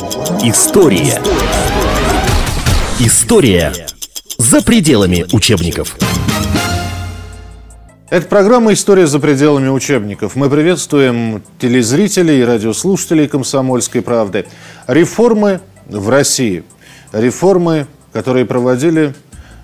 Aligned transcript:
История. 0.00 1.20
История 2.98 3.70
за 4.38 4.62
пределами 4.62 5.26
учебников. 5.30 5.98
Это 8.08 8.26
программа 8.26 8.72
«История 8.72 9.06
за 9.06 9.18
пределами 9.18 9.68
учебников». 9.68 10.36
Мы 10.36 10.48
приветствуем 10.48 11.42
телезрителей 11.58 12.40
и 12.40 12.44
радиослушателей 12.44 13.28
«Комсомольской 13.28 14.00
правды». 14.00 14.46
Реформы 14.86 15.60
в 15.86 16.08
России. 16.08 16.64
Реформы, 17.12 17.86
которые 18.14 18.46
проводили 18.46 19.14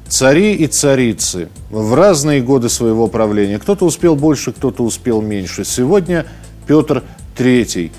цари 0.06 0.52
и 0.52 0.66
царицы 0.66 1.48
в 1.70 1.94
разные 1.94 2.42
годы 2.42 2.68
своего 2.68 3.06
правления. 3.06 3.58
Кто-то 3.58 3.86
успел 3.86 4.16
больше, 4.16 4.52
кто-то 4.52 4.84
успел 4.84 5.22
меньше. 5.22 5.64
Сегодня 5.64 6.26
Петр 6.66 7.04
III, 7.38 7.90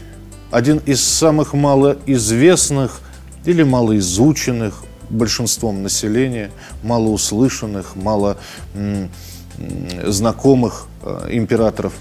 один 0.52 0.78
из 0.80 1.04
самых 1.04 1.54
малоизвестных 1.54 3.02
или 3.46 3.64
малоизученных 3.64 4.84
большинством 5.10 5.84
населения, 5.84 6.52
малоуслышанных, 6.84 7.96
мало 7.96 8.38
знакомых 10.06 10.88
э, 11.02 11.30
императоров 11.32 11.94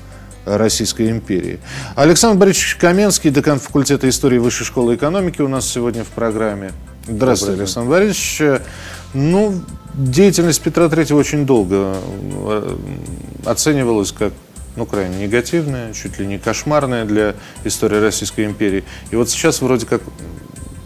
Российской 0.44 1.10
империи. 1.10 1.58
Александр 1.94 2.38
Борисович 2.38 2.76
Каменский, 2.76 3.30
декан 3.30 3.58
факультета 3.58 4.08
истории 4.08 4.38
Высшей 4.38 4.66
школы 4.66 4.94
экономики 4.94 5.40
у 5.42 5.48
нас 5.48 5.66
сегодня 5.66 6.04
в 6.04 6.08
программе. 6.08 6.72
Здравствуйте, 7.08 7.60
Александр 7.60 7.90
Борисович. 7.90 8.60
Ну, 9.14 9.54
деятельность 9.94 10.60
Петра 10.60 10.86
III 10.86 11.14
очень 11.14 11.46
долго 11.46 11.96
э, 11.96 12.76
оценивалась 13.44 14.12
как 14.12 14.32
ну, 14.76 14.86
крайне 14.86 15.26
негативная, 15.26 15.92
чуть 15.92 16.18
ли 16.18 16.26
не 16.26 16.38
кошмарная 16.38 17.04
для 17.04 17.34
истории 17.64 17.98
Российской 17.98 18.44
империи. 18.44 18.84
И 19.10 19.16
вот 19.16 19.30
сейчас 19.30 19.60
вроде 19.60 19.86
как 19.86 20.02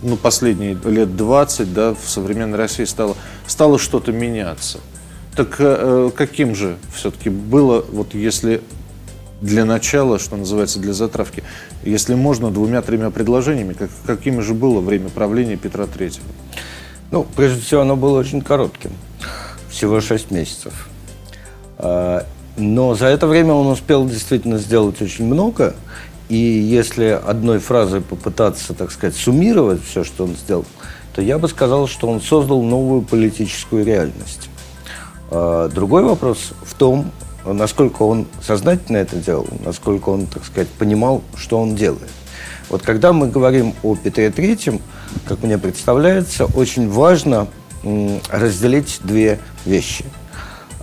ну, 0.03 0.17
последние 0.17 0.79
лет 0.85 1.17
20 1.17 1.73
да, 1.73 1.95
в 1.95 2.09
современной 2.09 2.57
России 2.57 2.85
стало, 2.85 3.17
стало 3.47 3.79
что-то 3.79 4.13
меняться. 4.13 4.79
Так 5.37 5.57
э, 5.59 6.11
каким 6.17 6.55
же 6.55 6.77
все-таки 6.95 7.31
было, 7.31 7.85
вот 7.89 8.15
если 8.15 8.63
для 9.41 9.65
начала, 9.65 10.19
что 10.19 10.37
называется, 10.37 10.81
для 10.81 10.93
затравки, 10.93 11.43
если 11.83 12.15
можно, 12.15 12.51
двумя-тремя 12.51 13.11
предложениями, 13.11 13.73
как, 13.73 13.91
каким 14.07 14.43
же 14.43 14.55
было 14.55 14.81
время 14.81 15.09
правления 15.09 15.57
Петра 15.57 15.87
Третьего? 15.87 16.27
Ну, 17.11 17.27
прежде 17.37 17.61
всего, 17.63 17.81
оно 17.81 17.97
было 17.97 18.19
очень 18.19 18.43
коротким. 18.43 18.93
Всего 19.71 20.01
шесть 20.01 20.31
месяцев. 20.31 20.89
Но 22.61 22.95
за 22.95 23.07
это 23.07 23.27
время 23.27 23.55
он 23.55 23.69
успел 23.69 24.07
действительно 24.07 24.59
сделать 24.59 25.01
очень 25.01 25.25
много. 25.25 25.75
И 26.29 26.37
если 26.37 27.07
одной 27.07 27.59
фразой 27.59 28.03
попытаться, 28.03 28.75
так 28.75 28.93
сказать, 28.93 29.17
суммировать 29.17 29.83
все, 29.83 30.05
что 30.05 30.25
он 30.25 30.37
сделал, 30.37 30.67
то 31.15 31.23
я 31.23 31.39
бы 31.39 31.49
сказал, 31.49 31.89
что 31.89 32.07
он 32.09 32.21
создал 32.21 32.63
новую 32.63 33.03
политическую 33.03 33.85
реальность. 33.85 34.51
А, 35.31 35.69
другой 35.69 36.05
вопрос 36.05 36.53
в 36.63 36.75
том, 36.75 37.11
насколько 37.45 38.03
он 38.03 38.27
сознательно 38.43 38.99
это 38.99 39.17
делал, 39.17 39.49
насколько 39.65 40.11
он, 40.11 40.27
так 40.27 40.45
сказать, 40.45 40.69
понимал, 40.69 41.23
что 41.37 41.59
он 41.59 41.75
делает. 41.75 42.11
Вот 42.69 42.83
когда 42.83 43.13
мы 43.13 43.29
говорим 43.29 43.75
о 43.83 43.97
Петре 43.97 44.31
Третьем, 44.31 44.81
как 45.27 45.43
мне 45.43 45.57
представляется, 45.59 46.45
очень 46.45 46.89
важно 46.89 47.49
разделить 48.31 49.01
две 49.03 49.41
вещи. 49.65 50.05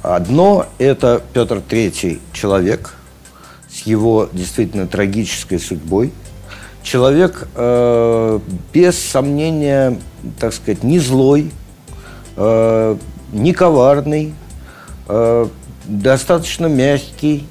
Одно– 0.03 0.67
это 0.77 1.21
Петр 1.33 1.61
Третий 1.61 2.21
человек 2.31 2.93
с 3.69 3.81
его 3.81 4.29
действительно 4.31 4.87
трагической 4.87 5.59
судьбой. 5.59 6.13
Человек, 6.83 7.47
э, 7.55 8.39
без 8.73 8.97
сомнения, 8.99 9.99
так 10.39 10.53
сказать, 10.53 10.83
не 10.83 10.99
злой, 10.99 11.51
э, 12.37 12.97
не 13.33 13.53
коварный, 13.53 14.33
э, 15.07 15.47
достаточно 15.85 16.67
мягкий, 16.67 17.45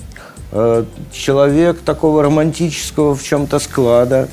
э, 0.53 0.85
человек 1.13 1.81
такого 1.81 2.23
романтического 2.23 3.15
в 3.15 3.23
чем-то 3.23 3.59
склада. 3.59 4.29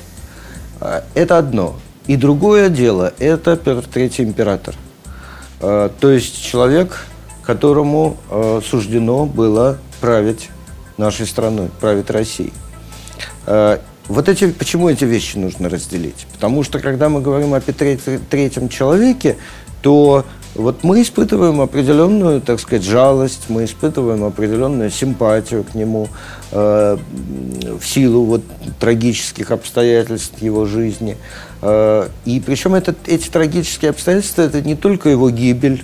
Э, 0.80 1.02
это 1.14 1.38
одно. 1.38 1.76
И 2.06 2.16
другое 2.16 2.68
дело– 2.68 3.12
это 3.18 3.56
Петр 3.56 3.84
Третий 3.86 4.22
император. 4.22 4.74
Э, 5.60 5.90
то 6.00 6.10
есть 6.10 6.42
человек, 6.42 7.06
которому 7.44 8.16
э, 8.30 8.60
суждено 8.64 9.26
было 9.26 9.78
править 10.00 10.50
нашей 10.96 11.26
страной, 11.26 11.70
править 11.80 12.10
Россией. 12.10 12.52
Э, 13.46 13.78
вот 14.08 14.28
эти, 14.28 14.50
почему 14.50 14.88
эти 14.90 15.04
вещи 15.04 15.38
нужно 15.38 15.68
разделить? 15.68 16.26
Потому 16.32 16.62
что, 16.62 16.78
когда 16.78 17.08
мы 17.08 17.20
говорим 17.20 17.54
о 17.54 17.60
Петре 17.60 17.98
Третьем 18.28 18.68
человеке, 18.68 19.36
то 19.80 20.24
вот 20.54 20.84
мы 20.84 21.02
испытываем 21.02 21.60
определенную, 21.60 22.40
так 22.40 22.60
сказать, 22.60 22.84
жалость, 22.84 23.46
мы 23.48 23.64
испытываем 23.64 24.22
определенную 24.24 24.90
симпатию 24.90 25.64
к 25.64 25.74
нему 25.74 26.08
э, 26.52 26.96
в 27.80 27.84
силу 27.84 28.24
вот 28.24 28.42
трагических 28.78 29.50
обстоятельств 29.50 30.40
его 30.40 30.64
жизни. 30.66 31.16
Э, 31.60 32.08
и 32.24 32.40
причем 32.40 32.74
это, 32.74 32.94
эти 33.06 33.28
трагические 33.28 33.90
обстоятельства– 33.90 34.42
это 34.42 34.60
не 34.62 34.76
только 34.76 35.08
его 35.08 35.28
гибель, 35.30 35.82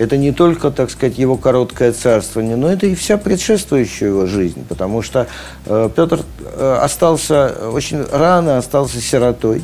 это 0.00 0.16
не 0.16 0.32
только, 0.32 0.70
так 0.70 0.90
сказать, 0.90 1.18
его 1.18 1.36
короткое 1.36 1.92
царствование, 1.92 2.56
но 2.56 2.72
это 2.72 2.86
и 2.86 2.94
вся 2.94 3.18
предшествующая 3.18 4.08
его 4.08 4.24
жизнь, 4.24 4.64
потому 4.66 5.02
что 5.02 5.26
э, 5.66 5.90
Петр 5.94 6.20
э, 6.56 6.78
остался 6.80 7.54
очень 7.70 8.02
рано, 8.10 8.56
остался 8.56 8.98
сиротой. 8.98 9.62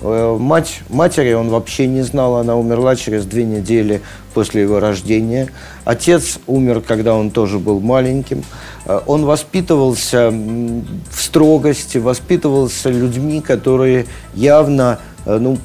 Э, 0.00 0.38
мать, 0.40 0.80
матери 0.88 1.34
он 1.34 1.50
вообще 1.50 1.86
не 1.86 2.00
знал, 2.00 2.36
она 2.36 2.56
умерла 2.56 2.96
через 2.96 3.26
две 3.26 3.44
недели 3.44 4.00
после 4.32 4.62
его 4.62 4.80
рождения. 4.80 5.50
Отец 5.84 6.38
умер, 6.46 6.80
когда 6.80 7.14
он 7.14 7.30
тоже 7.30 7.58
был 7.58 7.80
маленьким. 7.80 8.42
Э, 8.86 9.02
он 9.04 9.26
воспитывался 9.26 10.30
в 10.30 11.22
строгости, 11.22 11.98
воспитывался 11.98 12.88
людьми, 12.88 13.42
которые 13.42 14.06
явно, 14.32 14.98
э, 15.26 15.36
ну, 15.38 15.58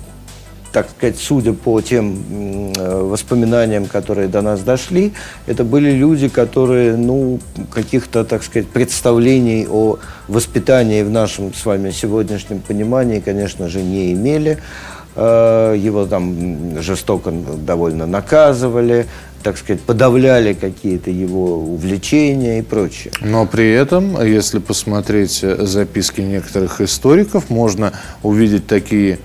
так 0.71 0.89
сказать, 0.89 1.17
судя 1.17 1.53
по 1.53 1.81
тем 1.81 2.73
воспоминаниям, 2.75 3.85
которые 3.85 4.27
до 4.27 4.41
нас 4.41 4.61
дошли, 4.61 5.13
это 5.47 5.63
были 5.63 5.91
люди, 5.91 6.29
которые, 6.29 6.95
ну, 6.95 7.39
каких-то, 7.71 8.23
так 8.23 8.43
сказать, 8.43 8.67
представлений 8.67 9.67
о 9.69 9.97
воспитании 10.27 11.01
в 11.03 11.09
нашем 11.09 11.53
с 11.53 11.65
вами 11.65 11.91
сегодняшнем 11.91 12.59
понимании, 12.59 13.19
конечно 13.19 13.67
же, 13.67 13.81
не 13.81 14.13
имели. 14.13 14.59
Э, 15.15 15.75
его 15.77 16.05
там 16.05 16.81
жестоко 16.81 17.31
довольно 17.31 18.05
наказывали, 18.05 19.07
так 19.43 19.57
сказать, 19.57 19.81
подавляли 19.81 20.53
какие-то 20.53 21.09
его 21.09 21.57
увлечения 21.57 22.59
и 22.59 22.61
прочее. 22.61 23.11
Но 23.21 23.45
при 23.45 23.71
этом, 23.71 24.21
если 24.23 24.59
посмотреть 24.59 25.39
записки 25.41 26.21
некоторых 26.21 26.79
историков, 26.81 27.49
можно 27.49 27.93
увидеть 28.21 28.67
такие 28.67 29.19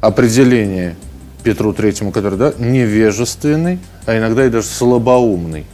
определение 0.00 0.96
Петру 1.42 1.72
Третьему, 1.72 2.12
который 2.12 2.38
да, 2.38 2.52
невежественный, 2.58 3.78
а 4.06 4.18
иногда 4.18 4.46
и 4.46 4.50
даже 4.50 4.66
слабоумный. 4.66 5.66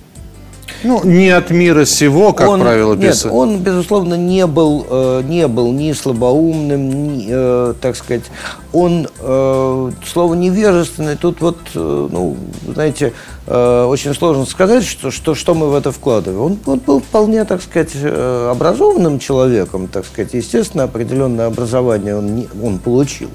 Ну, 0.83 1.03
не 1.05 1.31
от 1.31 1.51
мира 1.51 1.85
сего, 1.85 2.33
как 2.33 2.49
он, 2.49 2.61
правило, 2.61 2.97
писал. 2.97 3.31
Нет, 3.31 3.41
он, 3.41 3.59
безусловно, 3.59 4.15
не 4.15 4.47
был, 4.47 4.87
э, 4.89 5.23
не 5.27 5.49
был 5.49 5.73
ни 5.73 5.93
слабоумным, 5.93 7.17
ни, 7.17 7.27
э, 7.29 7.75
так 7.81 7.97
сказать, 7.97 8.25
он, 8.73 9.09
э, 9.21 9.91
слово 10.07 10.35
невежественный, 10.35 11.17
тут 11.17 11.41
вот, 11.41 11.59
э, 11.75 12.09
ну, 12.11 12.37
знаете, 12.73 13.13
э, 13.47 13.85
очень 13.85 14.15
сложно 14.15 14.47
сказать, 14.47 14.85
что, 14.85 15.11
что, 15.11 15.35
что 15.35 15.55
мы 15.55 15.69
в 15.71 15.75
это 15.75 15.93
вкладываем. 15.93 16.41
Он, 16.41 16.59
он 16.67 16.79
был 16.81 17.01
вполне, 17.01 17.45
так 17.45 17.63
сказать, 17.63 17.93
э, 17.95 18.49
образованным 18.51 19.19
человеком, 19.19 19.87
так 19.87 20.05
сказать, 20.07 20.35
естественно, 20.35 20.85
определенное 20.85 21.47
образование 21.47 22.17
он, 22.17 22.35
не, 22.35 22.49
он 22.63 22.79
получил. 22.79 23.31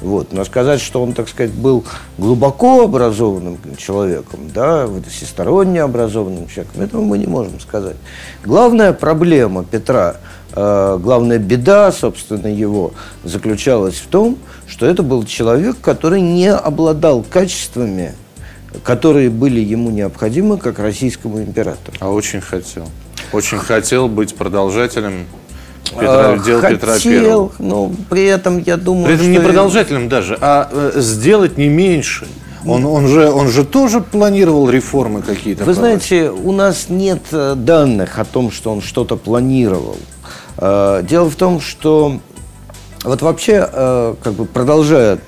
Вот. 0.00 0.32
Но 0.32 0.44
сказать, 0.44 0.80
что 0.80 1.02
он, 1.02 1.12
так 1.12 1.28
сказать, 1.28 1.52
был 1.52 1.84
глубоко 2.16 2.84
образованным 2.84 3.58
человеком, 3.76 4.40
да, 4.54 4.88
всесторонне 5.08 5.82
образованным 5.82 6.46
человеком, 6.46 6.73
этого 6.82 7.02
мы 7.02 7.18
не 7.18 7.26
можем 7.26 7.60
сказать. 7.60 7.96
Главная 8.44 8.92
проблема 8.92 9.64
Петра– 9.64 10.16
Э, 10.56 10.98
главная 11.00 11.38
беда, 11.38 11.90
собственно, 11.90 12.46
его 12.46 12.92
заключалась 13.24 13.96
в 13.96 14.06
том, 14.06 14.38
что 14.68 14.86
это 14.86 15.02
был 15.02 15.24
человек, 15.24 15.76
который 15.80 16.20
не 16.20 16.48
обладал 16.52 17.24
качествами, 17.28 18.12
которые 18.84 19.30
были 19.30 19.58
ему 19.58 19.90
необходимы 19.90 20.58
как 20.58 20.78
российскому 20.78 21.40
императору. 21.40 21.96
А 21.98 22.10
очень 22.10 22.40
хотел. 22.40 22.88
Очень 23.32 23.58
хотел 23.58 24.06
быть 24.06 24.36
продолжателем 24.36 25.26
Петра, 25.90 26.34
э, 26.34 26.44
дел 26.44 26.60
хотел, 26.60 26.78
Петра 26.78 26.98
Первого. 27.00 27.52
но 27.58 27.92
при 28.08 28.24
этом 28.24 28.58
я 28.58 28.76
думаю, 28.76 29.06
При 29.06 29.14
этом 29.16 29.32
не 29.32 29.40
продолжателем 29.40 30.08
даже, 30.08 30.38
а 30.40 30.68
э, 30.70 30.92
сделать 31.00 31.58
не 31.58 31.68
меньше. 31.68 32.28
Он, 32.66 32.84
он, 32.86 33.06
же, 33.08 33.30
он 33.30 33.48
же 33.48 33.64
тоже 33.64 34.00
планировал 34.00 34.70
реформы 34.70 35.22
какие-то. 35.22 35.64
Вы 35.64 35.74
знаете, 35.74 36.30
у 36.30 36.52
нас 36.52 36.86
нет 36.88 37.22
данных 37.30 38.18
о 38.18 38.24
том, 38.24 38.50
что 38.50 38.72
он 38.72 38.80
что-то 38.80 39.16
планировал. 39.16 39.96
Э, 40.56 41.02
дело 41.08 41.28
в 41.28 41.36
том, 41.36 41.60
что 41.60 42.20
Вот 43.04 43.20
вообще, 43.20 43.68
э, 43.70 44.14
как 44.22 44.32
бы 44.32 44.46
продолжая, 44.46 45.18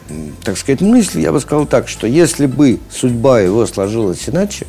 так 0.43 0.57
сказать, 0.57 0.81
мысль, 0.81 1.21
я 1.21 1.31
бы 1.31 1.41
сказал 1.41 1.67
так, 1.67 1.89
что 1.89 2.07
если 2.07 2.47
бы 2.47 2.81
судьба 2.91 3.41
его 3.41 3.67
сложилась 3.67 4.27
иначе, 4.27 4.67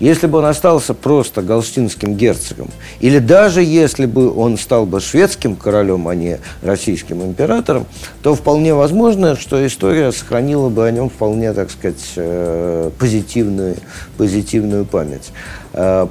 если 0.00 0.26
бы 0.26 0.38
он 0.38 0.46
остался 0.46 0.94
просто 0.94 1.42
галштинским 1.42 2.14
герцогом, 2.16 2.68
или 3.00 3.18
даже 3.18 3.62
если 3.62 4.06
бы 4.06 4.34
он 4.34 4.58
стал 4.58 4.86
бы 4.86 5.00
шведским 5.00 5.54
королем, 5.54 6.08
а 6.08 6.14
не 6.14 6.38
российским 6.62 7.22
императором, 7.22 7.86
то 8.22 8.34
вполне 8.34 8.74
возможно, 8.74 9.36
что 9.36 9.64
история 9.66 10.10
сохранила 10.10 10.70
бы 10.70 10.86
о 10.86 10.90
нем 10.90 11.10
вполне, 11.10 11.52
так 11.52 11.70
сказать, 11.70 12.12
э, 12.16 12.90
позитивную, 12.98 13.76
позитивную 14.16 14.86
память. 14.86 15.30
Э, 15.72 16.06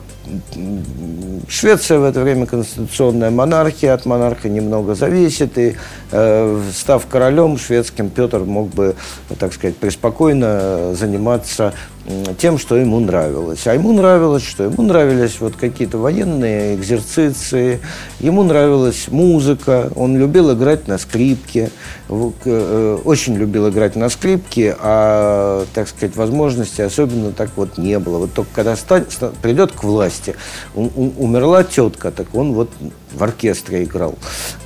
Швеция 1.48 1.98
в 1.98 2.04
это 2.04 2.22
время 2.22 2.46
конституционная 2.46 3.32
монархия, 3.32 3.96
от 3.96 4.06
монарха 4.06 4.48
немного 4.48 4.94
зависит, 4.94 5.58
и 5.58 5.76
э, 6.12 6.62
став 6.72 7.08
королем 7.08 7.58
шведским, 7.58 8.10
Петр 8.10 8.40
мог 8.40 8.70
бы, 8.70 8.96
так 9.40 9.54
сказать, 9.54 9.76
преспокойно 9.78 10.94
заниматься 10.94 11.74
тем, 12.38 12.58
что 12.58 12.76
ему 12.76 13.00
нравилось. 13.00 13.68
А 13.68 13.74
ему 13.74 13.92
нравилось, 13.94 14.44
что 14.44 14.64
ему 14.64 14.82
нравились 14.82 15.40
вот 15.40 15.56
какие-то 15.56 15.98
военные 15.98 16.76
экзерциции, 16.76 17.80
ему 18.20 18.44
нравилась 18.44 19.08
музыка, 19.10 19.92
он 19.96 20.18
любил 20.18 20.52
играть 20.54 20.88
на 20.88 20.98
скрипке, 20.98 21.70
э, 22.10 22.98
очень 23.04 23.36
любил 23.36 23.70
играть 23.70 23.96
на 23.96 24.10
скрипке, 24.10 24.76
а, 24.80 25.66
так 25.74 25.88
сказать, 25.88 26.16
возможности 26.16 26.82
особенно 26.82 27.32
так 27.32 27.52
вот 27.56 27.78
не 27.78 28.00
было. 28.00 28.20
Вот 28.20 28.34
только 28.34 28.50
когда 28.54 28.76
придет 29.50 29.72
к 29.72 29.84
власти, 29.84 30.36
умерла 30.76 31.64
тетка, 31.64 32.12
так 32.12 32.36
он 32.36 32.54
вот 32.54 32.70
в 33.12 33.24
оркестре 33.24 33.84
играл 33.84 34.14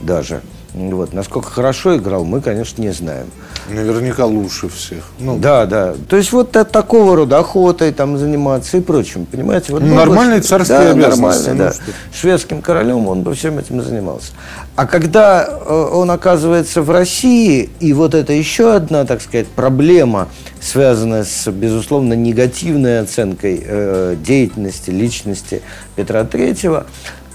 даже. 0.01 0.41
Вот. 0.73 1.13
Насколько 1.13 1.49
хорошо 1.49 1.97
играл, 1.97 2.25
мы, 2.25 2.41
конечно, 2.41 2.81
не 2.81 2.91
знаем. 2.91 3.27
Наверняка 3.69 4.25
лучше 4.25 4.69
всех. 4.69 5.03
Ну, 5.19 5.37
да, 5.37 5.65
да. 5.65 5.93
То 6.09 6.17
есть 6.17 6.31
вот 6.31 6.55
от 6.57 6.71
такого 6.71 7.15
рода 7.15 7.39
охотой 7.39 7.91
там 7.91 8.17
заниматься 8.17 8.77
и 8.77 8.81
прочим, 8.81 9.25
понимаете? 9.25 9.71
Вот 9.73 9.83
ну, 9.83 9.93
нормальные 9.93 10.39
бы, 10.39 10.43
царские 10.43 10.79
да, 10.79 10.91
обязанности. 10.91 11.49
Нормально, 11.49 11.73
ну, 11.75 11.87
да. 11.87 12.17
Шведским 12.17 12.61
королем 12.61 13.07
он 13.07 13.21
бы 13.21 13.35
всем 13.35 13.59
этим 13.59 13.81
занимался. 13.83 14.31
А 14.75 14.87
когда 14.87 15.47
э, 15.47 15.89
он 15.93 16.09
оказывается 16.09 16.81
в 16.81 16.89
России, 16.89 17.69
и 17.79 17.93
вот 17.93 18.15
это 18.15 18.33
еще 18.33 18.73
одна, 18.73 19.05
так 19.05 19.21
сказать, 19.21 19.47
проблема, 19.47 20.29
связанная 20.59 21.23
с, 21.23 21.49
безусловно, 21.51 22.13
негативной 22.13 23.01
оценкой 23.01 23.63
э, 23.63 24.15
деятельности, 24.25 24.89
личности 24.89 25.61
Петра 25.95 26.23
Третьего, 26.23 26.87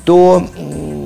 то 0.08 0.42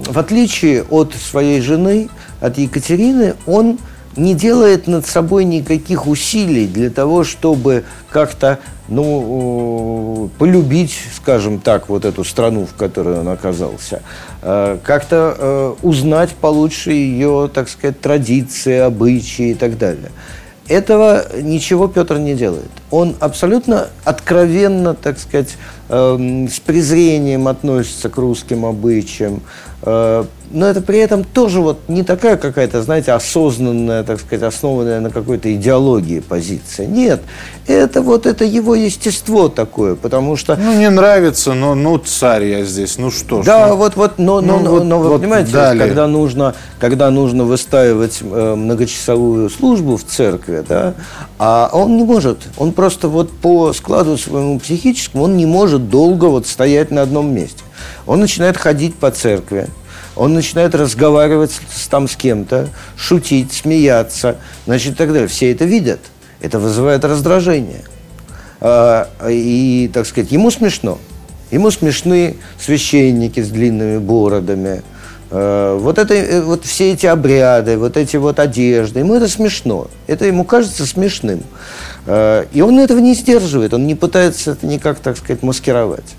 в 0.07 0.17
отличие 0.17 0.85
от 0.85 1.13
своей 1.15 1.61
жены, 1.61 2.09
от 2.41 2.57
Екатерины, 2.57 3.35
он 3.47 3.81
не 4.15 4.33
делает 4.33 4.87
над 4.87 5.07
собой 5.07 5.45
никаких 5.45 6.07
усилий 6.07 6.69
для 6.69 6.89
того, 6.89 7.25
чтобы 7.25 7.83
как-то 8.13 8.61
ну, 8.87 10.31
полюбить, 10.39 10.95
скажем 11.17 11.59
так, 11.59 11.89
вот 11.89 12.05
эту 12.05 12.23
страну, 12.23 12.65
в 12.65 12.77
которой 12.77 13.19
он 13.19 13.27
оказался, 13.27 14.03
э, 14.41 14.79
как-то 14.85 15.35
э, 15.37 15.75
узнать 15.83 16.31
получше 16.31 16.93
ее, 16.93 17.51
так 17.53 17.69
сказать, 17.69 18.01
традиции, 18.01 18.79
обычаи 18.79 19.51
и 19.51 19.55
так 19.55 19.79
далее. 19.79 20.13
Этого 20.69 21.25
ничего 21.41 21.89
Петр 21.89 22.19
не 22.19 22.35
делает. 22.37 22.71
Он 22.93 23.17
абсолютно 23.19 23.89
откровенно, 24.05 24.95
так 24.95 25.19
сказать, 25.19 25.57
э, 25.93 26.47
с 26.51 26.59
презрением 26.59 27.47
относится 27.47 28.09
к 28.09 28.17
русским 28.17 28.65
обычаям, 28.67 29.43
э, 29.83 30.25
но 30.53 30.67
это 30.67 30.81
при 30.83 30.99
этом 30.99 31.25
тоже 31.25 31.61
вот 31.61 31.81
не 31.89 32.03
такая 32.03 32.37
какая-то, 32.37 32.83
знаете, 32.83 33.13
осознанная, 33.13 34.05
так 34.05 34.21
сказать, 34.21 34.43
основанная 34.43 35.01
на 35.01 35.11
какой-то 35.11 35.53
идеологии 35.55 36.21
позиция. 36.21 36.87
Нет, 36.87 37.23
это 37.67 38.03
вот 38.03 38.27
это 38.27 38.45
его 38.45 38.75
естество 38.75 39.49
такое, 39.49 39.95
потому 39.95 40.37
что... 40.37 40.57
Ну, 40.57 40.75
не 40.75 40.91
нравится, 40.91 41.55
но 41.55 41.75
ну 41.75 41.99
царь 41.99 42.45
я 42.45 42.65
здесь, 42.65 42.99
ну 42.99 43.11
что 43.11 43.43
ж. 43.43 43.47
Да, 43.47 43.69
ну, 43.69 43.77
вот, 43.77 43.97
вот, 43.97 44.19
но, 44.19 44.41
ну, 44.41 44.61
но, 44.61 44.71
вот, 44.71 44.85
но 44.85 44.99
вы 44.99 45.09
вот 45.09 45.21
понимаете, 45.23 45.53
далее. 45.53 45.87
когда 45.87 46.07
нужно, 46.07 46.55
когда 46.79 47.11
нужно 47.11 47.45
выстаивать 47.45 48.19
э, 48.21 48.55
многочасовую 48.55 49.49
службу 49.49 49.97
в 49.97 50.05
церкви, 50.05 50.65
да, 50.69 50.95
а 51.39 51.71
он 51.73 51.97
не 51.97 52.05
может, 52.05 52.39
он 52.59 52.73
просто 52.73 53.09
вот 53.09 53.31
по 53.31 53.73
складу 53.73 54.19
своему 54.19 54.61
психическому, 54.61 55.25
он 55.25 55.37
не 55.37 55.47
может 55.47 55.89
долго 55.89 56.27
вот 56.27 56.47
стоять 56.47 56.91
на 56.91 57.03
одном 57.03 57.35
месте. 57.35 57.63
Он 58.07 58.21
начинает 58.21 58.57
ходить 58.57 58.95
по 58.95 59.11
церкви, 59.11 59.69
он 60.17 60.35
начинает 60.35 60.75
разговаривать 60.75 61.53
с, 61.53 61.87
там 61.89 62.09
с 62.09 62.17
кем-то, 62.17 62.69
шутить, 62.97 63.53
смеяться, 63.53 64.37
значит, 64.67 64.93
и 64.93 64.97
так 64.97 65.13
далее. 65.13 65.29
Все 65.29 65.53
это 65.53 65.65
видят. 65.65 66.01
Это 66.41 66.59
вызывает 66.59 67.05
раздражение. 67.05 67.85
А, 68.61 69.09
и, 69.29 69.91
так 69.93 70.07
сказать, 70.07 70.31
ему 70.33 70.51
смешно. 70.51 70.99
Ему 71.51 71.71
смешны 71.71 72.37
священники 72.61 73.41
с 73.41 73.49
длинными 73.49 73.99
бородами. 73.99 74.83
А, 75.31 75.79
вот, 75.79 75.99
это, 75.99 76.15
э, 76.15 76.43
вот 76.43 76.65
все 76.65 76.93
эти 76.93 77.07
обряды, 77.07 77.79
вот 77.79 77.97
эти 77.97 78.17
вот 78.17 78.39
одежды, 78.39 79.01
ему 79.01 79.15
это 79.15 79.29
смешно. 79.29 79.89
Это 80.07 80.27
ему 80.27 80.45
кажется 80.45 80.85
смешным. 80.85 81.43
А, 82.07 82.47
и 82.53 82.61
он 82.61 82.79
этого 82.79 82.99
не 82.99 83.15
сдерживает, 83.15 83.73
он 83.73 83.87
не 83.87 83.95
пытается 83.95 84.53
это 84.53 84.67
никак, 84.67 84.99
так 84.99 85.17
сказать, 85.17 85.43
маскировать. 85.43 86.17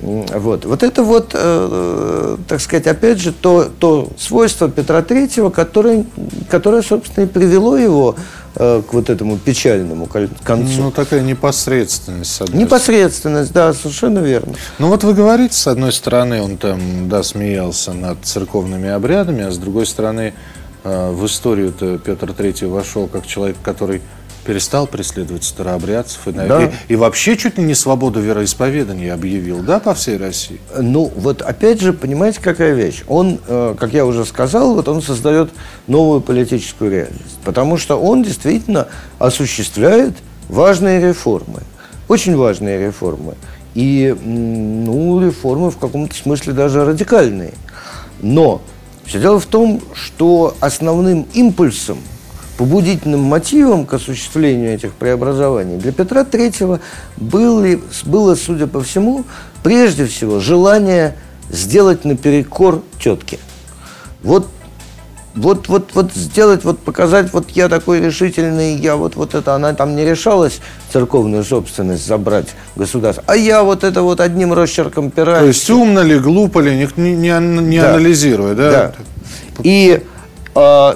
Вот. 0.00 0.64
вот 0.64 0.82
это 0.82 1.02
вот, 1.02 1.32
э, 1.34 2.36
так 2.46 2.60
сказать, 2.60 2.86
опять 2.86 3.18
же, 3.18 3.32
то, 3.32 3.68
то 3.78 4.08
свойство 4.16 4.70
Петра 4.70 5.02
Третьего, 5.02 5.50
которое, 5.50 6.04
которое, 6.48 6.82
собственно, 6.82 7.24
и 7.24 7.26
привело 7.26 7.76
его 7.76 8.14
э, 8.54 8.82
к 8.88 8.92
вот 8.92 9.10
этому 9.10 9.38
печальному 9.38 10.06
концу. 10.06 10.82
Ну, 10.82 10.90
такая 10.92 11.22
непосредственность, 11.22 12.32
с 12.32 12.40
одной 12.42 12.62
Непосредственность, 12.62 13.52
да, 13.52 13.72
совершенно 13.72 14.20
верно. 14.20 14.54
Ну, 14.78 14.88
вот 14.88 15.02
вы 15.02 15.14
говорите, 15.14 15.54
с 15.54 15.66
одной 15.66 15.92
стороны, 15.92 16.42
он 16.42 16.58
там, 16.58 17.08
да, 17.08 17.24
смеялся 17.24 17.92
над 17.92 18.24
церковными 18.24 18.88
обрядами, 18.88 19.44
а 19.44 19.50
с 19.50 19.58
другой 19.58 19.86
стороны, 19.86 20.32
э, 20.84 21.10
в 21.10 21.26
историю-то 21.26 21.98
Петр 21.98 22.32
Третий 22.32 22.66
вошел 22.66 23.08
как 23.08 23.26
человек, 23.26 23.56
который 23.64 24.00
перестал 24.48 24.86
преследовать 24.86 25.44
старообрядцев 25.44 26.26
и, 26.26 26.32
да. 26.32 26.64
и, 26.64 26.70
и 26.94 26.96
вообще 26.96 27.36
чуть 27.36 27.58
ли 27.58 27.64
не 27.64 27.74
свободу 27.74 28.18
вероисповедания 28.18 29.12
объявил, 29.12 29.58
да, 29.58 29.78
по 29.78 29.92
всей 29.92 30.16
России? 30.16 30.58
Ну, 30.74 31.12
вот 31.16 31.42
опять 31.42 31.82
же, 31.82 31.92
понимаете, 31.92 32.40
какая 32.40 32.72
вещь? 32.72 33.04
Он, 33.08 33.40
э, 33.46 33.74
как 33.78 33.92
я 33.92 34.06
уже 34.06 34.24
сказал, 34.24 34.72
вот 34.72 34.88
он 34.88 35.02
создает 35.02 35.50
новую 35.86 36.22
политическую 36.22 36.90
реальность, 36.90 37.36
потому 37.44 37.76
что 37.76 38.00
он 38.00 38.22
действительно 38.22 38.88
осуществляет 39.18 40.14
важные 40.48 40.98
реформы, 40.98 41.60
очень 42.08 42.34
важные 42.34 42.86
реформы. 42.86 43.34
И, 43.74 44.16
ну, 44.24 45.20
реформы 45.20 45.70
в 45.70 45.76
каком-то 45.76 46.14
смысле 46.14 46.54
даже 46.54 46.86
радикальные. 46.86 47.52
Но 48.22 48.62
все 49.04 49.20
дело 49.20 49.40
в 49.40 49.46
том, 49.46 49.82
что 49.92 50.56
основным 50.60 51.26
импульсом 51.34 51.98
побудительным 52.58 53.20
мотивом 53.20 53.86
к 53.86 53.94
осуществлению 53.94 54.74
этих 54.74 54.92
преобразований 54.92 55.78
для 55.78 55.92
Петра 55.92 56.22
III 56.22 56.80
было, 57.16 57.66
было, 58.04 58.34
судя 58.34 58.66
по 58.66 58.82
всему, 58.82 59.24
прежде 59.62 60.06
всего 60.06 60.40
желание 60.40 61.16
сделать 61.50 62.04
наперекор 62.04 62.82
тетке. 63.00 63.38
Вот 64.22 64.48
вот, 65.34 65.68
вот, 65.68 65.90
вот 65.94 66.12
сделать, 66.14 66.64
вот 66.64 66.80
показать, 66.80 67.32
вот 67.32 67.50
я 67.50 67.68
такой 67.68 68.00
решительный, 68.00 68.74
я 68.74 68.96
вот, 68.96 69.14
вот 69.14 69.36
это, 69.36 69.54
она 69.54 69.72
там 69.72 69.94
не 69.94 70.04
решалась 70.04 70.58
церковную 70.92 71.44
собственность 71.44 72.04
забрать 72.04 72.48
государство, 72.74 73.22
а 73.28 73.36
я 73.36 73.62
вот 73.62 73.84
это 73.84 74.02
вот 74.02 74.20
одним 74.20 74.52
росчерком 74.52 75.12
пера. 75.12 75.38
То 75.38 75.46
есть 75.46 75.70
умно 75.70 76.02
ли, 76.02 76.18
глупо 76.18 76.58
ли, 76.58 76.76
не, 76.76 76.88
не, 76.96 77.62
не 77.62 77.80
да. 77.80 77.90
анализируя, 77.90 78.54
да? 78.56 78.70
Да. 78.72 78.94
И, 79.62 80.02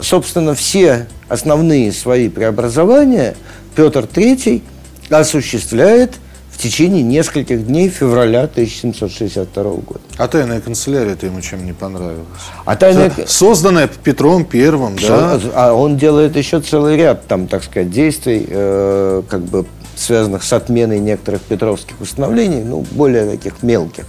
собственно, 0.02 0.54
все 0.54 1.07
основные 1.28 1.92
свои 1.92 2.28
преобразования 2.28 3.35
Петр 3.75 4.04
III 4.04 4.62
осуществляет 5.11 6.14
в 6.52 6.59
течение 6.59 7.02
нескольких 7.02 7.66
дней 7.66 7.88
февраля 7.88 8.42
1762 8.42 9.62
года. 9.62 10.00
А 10.19 10.28
тайная 10.28 10.61
канцелярия-то 10.61 11.26
ему 11.26 11.40
чем 11.40 11.64
не 11.64 11.73
понравилась? 11.73 12.26
А 12.64 12.76
тайная... 12.76 13.11
Созданная 13.26 13.88
Петром 13.88 14.45
Первым, 14.45 14.97
да? 14.97 15.40
А 15.54 15.73
он 15.73 15.97
делает 15.97 16.37
еще 16.37 16.61
целый 16.61 16.97
ряд, 16.97 17.26
там, 17.26 17.49
так 17.49 17.64
сказать, 17.64 17.90
действий, 17.90 18.47
э, 18.49 19.23
как 19.28 19.40
бы 19.42 19.66
связанных 19.97 20.42
с 20.42 20.52
отменой 20.52 20.99
некоторых 20.99 21.40
петровских 21.42 22.00
установлений, 22.00 22.62
ну, 22.62 22.85
более 22.90 23.31
таких 23.31 23.62
мелких. 23.62 24.04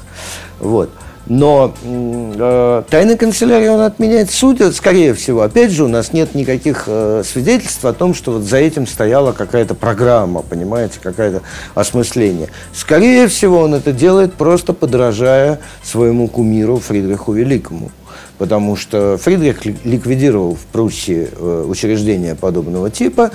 Вот. 0.59 0.89
Но 1.25 1.73
э, 1.83 2.83
тайная 2.89 3.15
канцелярия 3.15 3.71
он 3.71 3.81
отменяет 3.81 4.29
судя, 4.29 4.71
скорее 4.71 5.13
всего. 5.13 5.41
Опять 5.41 5.71
же, 5.71 5.85
у 5.85 5.87
нас 5.87 6.11
нет 6.11 6.35
никаких 6.35 6.83
э, 6.87 7.23
свидетельств 7.25 7.85
о 7.85 7.93
том, 7.93 8.13
что 8.13 8.33
вот 8.33 8.43
за 8.43 8.57
этим 8.57 8.85
стояла 8.85 9.31
какая-то 9.31 9.73
программа, 9.73 10.41
понимаете, 10.41 10.99
какое-то 11.01 11.41
осмысление. 11.75 12.49
Скорее 12.73 13.27
всего, 13.27 13.59
он 13.59 13.73
это 13.73 13.93
делает 13.93 14.33
просто 14.33 14.73
подражая 14.73 15.59
своему 15.81 16.27
кумиру 16.27 16.77
Фридриху 16.77 17.31
Великому. 17.31 17.91
Потому 18.37 18.75
что 18.75 19.17
Фридрих 19.17 19.65
ликвидировал 19.65 20.55
в 20.55 20.65
Пруссии 20.71 21.29
э, 21.31 21.65
учреждение 21.67 22.35
подобного 22.35 22.89
типа, 22.89 23.31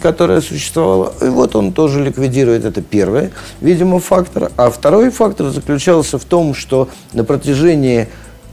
которое 0.00 0.40
существовало. 0.40 1.12
И 1.22 1.26
вот 1.26 1.56
он 1.56 1.72
тоже 1.72 2.04
ликвидирует. 2.04 2.64
Это 2.64 2.82
первый, 2.82 3.30
видимо, 3.60 4.00
фактор. 4.00 4.52
А 4.56 4.70
второй 4.70 5.10
фактор 5.10 5.48
заключался 5.50 6.18
в 6.18 6.24
том, 6.24 6.54
что 6.54 6.88
на 7.12 7.24
протяжении 7.24 8.08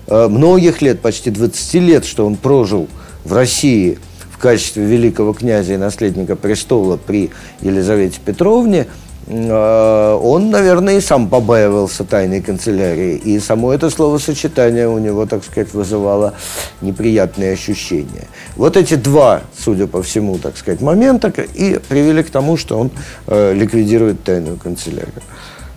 э, 0.07 0.27
многих 0.27 0.81
лет, 0.81 1.01
почти 1.01 1.29
20 1.29 1.73
лет, 1.75 2.05
что 2.05 2.25
он 2.25 2.35
прожил 2.35 2.87
в 3.23 3.33
России 3.33 3.99
в 4.31 4.37
качестве 4.37 4.85
великого 4.85 5.33
князя 5.33 5.73
и 5.73 5.77
наследника 5.77 6.35
престола 6.35 6.97
при 6.97 7.29
Елизавете 7.61 8.19
Петровне– 8.23 8.87
он, 9.33 10.49
наверное, 10.49 10.97
и 10.97 11.01
сам 11.01 11.29
побаивался 11.29 12.03
тайной 12.03 12.41
канцелярии. 12.41 13.15
И 13.15 13.39
само 13.39 13.73
это 13.73 13.89
словосочетание 13.89 14.89
у 14.89 14.97
него, 14.97 15.25
так 15.25 15.43
сказать, 15.45 15.73
вызывало 15.73 16.33
неприятные 16.81 17.53
ощущения. 17.53 18.27
Вот 18.57 18.75
эти 18.75 18.95
два, 18.95 19.41
судя 19.57 19.87
по 19.87 20.03
всему, 20.03 20.37
так 20.37 20.57
сказать, 20.57 20.81
момента 20.81 21.29
и 21.29 21.79
привели 21.87 22.23
к 22.23 22.29
тому, 22.29 22.57
что 22.57 22.77
он 22.77 22.91
э, 23.27 23.53
ликвидирует 23.53 24.23
тайную 24.23 24.57
канцелярию. 24.57 25.21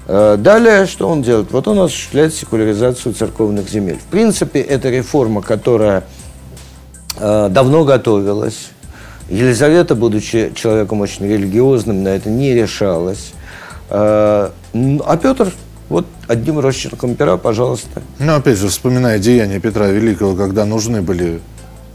Э, 0.06 0.36
далее, 0.36 0.86
что 0.86 1.08
он 1.08 1.22
делает? 1.22 1.52
Вот 1.52 1.68
он 1.68 1.78
осуществляет 1.78 2.34
секуляризацию 2.34 3.14
церковных 3.14 3.68
земель. 3.68 3.98
В 3.98 4.10
принципе, 4.10 4.60
это 4.60 4.90
реформа, 4.90 5.42
которая 5.42 6.04
э, 7.18 7.48
давно 7.50 7.84
готовилась. 7.84 8.70
Елизавета, 9.30 9.94
будучи 9.94 10.52
человеком 10.54 11.00
очень 11.00 11.26
религиозным, 11.26 12.02
на 12.02 12.08
это 12.08 12.28
не 12.28 12.52
решалась. 12.52 13.32
А, 13.90 14.52
а 14.72 15.16
Петр 15.16 15.52
вот 15.88 16.06
одним 16.28 16.60
росчерком 16.60 17.14
пера, 17.14 17.36
пожалуйста. 17.36 18.02
Ну, 18.18 18.34
опять 18.34 18.58
же, 18.58 18.68
вспоминая 18.68 19.18
деяния 19.18 19.60
Петра 19.60 19.86
Великого, 19.88 20.34
когда 20.34 20.64
нужны 20.64 21.02
были 21.02 21.40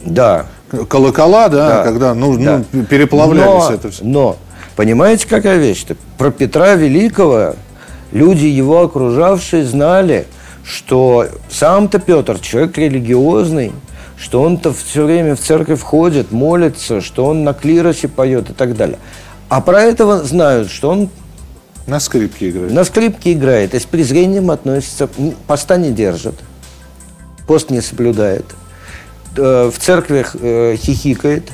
да. 0.05 0.45
колокола, 0.87 1.49
да, 1.49 1.69
да. 1.69 1.83
когда 1.83 2.13
ну, 2.13 2.37
да. 2.37 2.63
ну, 2.71 2.83
переплавлялись 2.83 3.69
но, 3.69 3.73
это 3.73 3.91
все. 3.91 4.03
Но, 4.03 4.37
понимаете, 4.75 5.27
какая 5.27 5.57
вещь-то? 5.57 5.95
Про 6.17 6.31
Петра 6.31 6.75
Великого 6.75 7.55
люди, 8.11 8.45
его 8.45 8.83
окружавшие, 8.83 9.65
знали, 9.65 10.27
что 10.63 11.27
сам-то 11.49 11.99
Петр 11.99 12.39
человек 12.39 12.77
религиозный, 12.77 13.71
что 14.17 14.41
он-то 14.41 14.71
все 14.73 15.05
время 15.05 15.35
в 15.35 15.39
церковь 15.39 15.81
ходит, 15.81 16.31
молится, 16.31 17.01
что 17.01 17.25
он 17.25 17.43
на 17.43 17.53
клиросе 17.53 18.07
поет 18.07 18.49
и 18.51 18.53
так 18.53 18.75
далее. 18.75 18.99
А 19.47 19.61
про 19.61 19.81
этого 19.81 20.23
знают, 20.23 20.69
что 20.69 20.91
он 20.91 21.09
на 21.89 21.99
скрипке 21.99 22.49
играет. 22.49 22.71
На 22.71 22.83
скрипке 22.83 23.33
играет. 23.33 23.73
И 23.73 23.79
с 23.79 23.85
презрением 23.85 24.51
относится. 24.51 25.09
Поста 25.47 25.77
не 25.77 25.91
держит. 25.91 26.35
Пост 27.47 27.69
не 27.69 27.81
соблюдает. 27.81 28.45
Э, 29.35 29.71
в 29.73 29.79
церквях 29.79 30.35
э, 30.39 30.75
хихикает. 30.77 31.49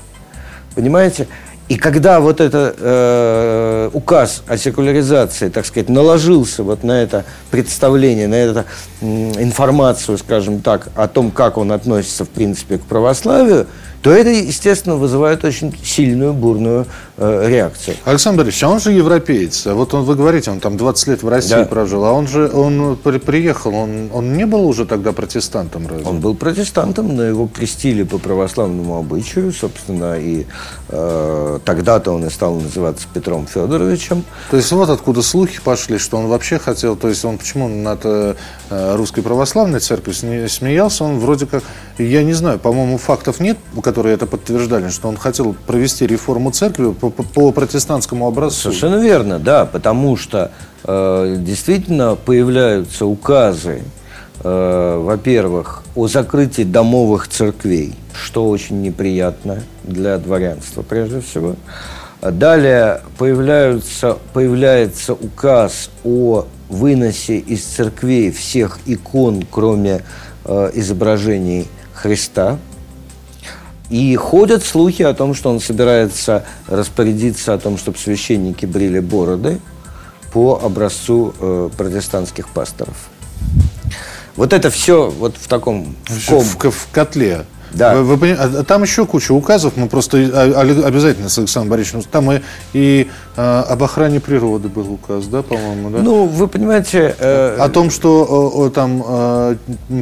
Понимаете? 0.76 1.28
И 1.68 1.78
когда 1.78 2.20
вот 2.20 2.42
этот 2.42 2.76
э, 2.80 3.90
указ 3.92 4.44
о 4.48 4.56
секуляризации, 4.56 5.50
так 5.50 5.66
сказать, 5.66 5.90
наложился 5.90 6.62
вот 6.62 6.84
на 6.84 7.02
это 7.02 7.26
представление, 7.50 8.28
на 8.28 8.36
эту 8.36 8.66
информацию, 9.02 10.20
скажем 10.20 10.60
так, 10.60 10.90
о 10.96 11.08
том, 11.08 11.32
как 11.32 11.58
он 11.58 11.72
относится, 11.72 12.24
в 12.24 12.30
принципе, 12.30 12.78
к 12.78 12.84
православию, 12.84 13.66
то 14.06 14.12
это, 14.12 14.30
естественно, 14.30 14.98
вызывает 14.98 15.44
очень 15.44 15.76
сильную, 15.84 16.32
бурную 16.32 16.86
э, 17.18 17.50
реакцию. 17.50 17.98
Александр 18.06 18.44
Борисович, 18.44 18.64
а 18.64 18.70
он 18.70 18.80
же 18.80 18.92
европеец. 18.92 19.66
А 19.66 19.74
вот 19.74 19.96
он, 19.96 20.04
вы 20.04 20.14
говорите, 20.14 20.52
он 20.52 20.60
там 20.60 20.78
20 20.78 21.08
лет 21.08 21.24
в 21.24 21.28
России 21.28 21.56
да. 21.56 21.66
прожил, 21.66 22.06
а 22.06 22.12
он 22.12 22.28
же 22.28 22.48
он 22.48 22.98
при, 23.04 23.18
приехал, 23.18 23.74
он, 23.74 24.12
он 24.14 24.38
не 24.38 24.46
был 24.46 24.68
уже 24.68 24.86
тогда 24.86 25.12
протестантом 25.12 25.88
разве? 25.88 26.06
Он 26.06 26.20
был 26.20 26.36
протестантом, 26.36 27.16
но 27.16 27.24
его 27.24 27.48
крестили 27.48 28.04
по 28.04 28.20
православному 28.20 29.00
обычаю, 29.00 29.52
собственно, 29.52 30.20
и 30.20 30.46
э, 30.90 31.60
тогда-то 31.66 32.12
он 32.12 32.28
и 32.28 32.30
стал 32.30 32.60
называться 32.60 33.08
Петром 33.12 33.48
Федоровичем. 33.48 34.24
То 34.52 34.58
есть 34.58 34.72
вот 34.72 34.92
откуда 34.92 35.24
слухи 35.24 35.60
пошли, 35.64 35.98
что 35.98 36.18
он 36.18 36.28
вообще 36.28 36.60
хотел, 36.60 36.96
то 36.96 37.08
есть 37.08 37.26
он 37.26 37.40
почему 37.40 37.68
над 37.68 38.02
э, 38.04 38.36
русской 38.70 39.24
православной 39.24 39.80
церковью 39.80 40.14
смеялся, 40.48 41.06
он 41.06 41.18
вроде 41.18 41.48
как, 41.48 41.64
я 41.98 42.22
не 42.22 42.34
знаю, 42.34 42.60
по-моему, 42.60 43.00
фактов 43.00 43.40
нет, 43.40 43.58
которые 43.96 44.16
это 44.16 44.26
подтверждали, 44.26 44.90
что 44.90 45.08
он 45.08 45.16
хотел 45.16 45.56
провести 45.68 46.06
реформу 46.06 46.52
церкви 46.52 46.92
по, 46.92 47.10
по, 47.12 47.52
протестантскому 47.54 48.28
образцу. 48.28 48.64
Совершенно 48.64 49.02
верно, 49.02 49.40
да, 49.40 49.66
потому 49.66 50.18
что 50.18 50.52
э, 50.84 51.38
действительно 51.40 52.18
появляются 52.18 53.06
указы, 53.06 53.84
э, 54.44 54.98
во-первых, 55.02 55.84
о 55.96 56.10
закрытии 56.10 56.64
домовых 56.64 57.30
церквей, 57.30 57.94
что 58.14 58.50
очень 58.50 58.82
неприятно 58.82 59.64
для 59.86 60.18
дворянства 60.18 60.82
прежде 60.82 61.22
всего. 61.22 61.56
Далее 62.22 63.00
появляются, 63.18 64.18
появляется 64.34 65.14
указ 65.14 65.90
о 66.04 66.48
выносе 66.68 67.38
из 67.38 67.64
церквей 67.64 68.30
всех 68.32 68.78
икон, 68.88 69.46
кроме 69.50 70.02
э, 70.44 70.72
изображений 70.74 71.70
Христа, 71.94 72.60
и 73.90 74.16
ходят 74.16 74.64
слухи 74.64 75.04
о 75.04 75.14
том, 75.14 75.34
что 75.34 75.50
он 75.50 75.60
собирается 75.60 76.46
распорядиться 76.68 77.54
о 77.54 77.58
том, 77.58 77.78
чтобы 77.78 77.98
священники 77.98 78.66
брили 78.66 79.00
бороды 79.00 79.60
по 80.34 80.60
образцу 80.62 81.34
э, 81.40 81.70
протестантских 81.78 82.50
пасторов. 82.50 83.10
Вот 84.36 84.52
это 84.54 84.70
все 84.70 85.10
вот 85.10 85.36
в 85.38 85.48
таком 85.48 85.96
в, 86.06 86.28
ком... 86.28 86.44
в, 86.44 86.72
в 86.72 86.88
котле. 86.92 87.46
Да. 87.72 87.96
Вы, 87.96 88.16
вы, 88.16 88.32
а, 88.32 88.64
там 88.64 88.84
еще 88.84 89.06
куча 89.06 89.34
указов, 89.34 89.74
мы 89.76 89.88
просто 89.88 90.18
обязательно 90.18 91.30
с 91.30 91.38
Александром 91.38 91.72
Борисовичем, 91.72 92.08
там 92.10 92.32
и, 92.32 92.42
и 92.74 93.10
а, 93.36 93.64
об 93.64 93.84
охране 93.84 94.20
природы 94.20 94.70
был 94.70 94.94
указ, 94.94 95.26
да, 95.28 95.42
по-моему, 95.42 95.90
да? 95.90 96.00
Ну, 96.00 96.26
вы 96.26 96.48
понимаете... 96.48 97.16
Э... 97.20 97.58
О 97.60 97.70
том, 97.70 97.92
что 97.92 98.24
о, 98.24 98.66
о, 98.66 98.70
там 98.70 99.04
э, 99.06 99.56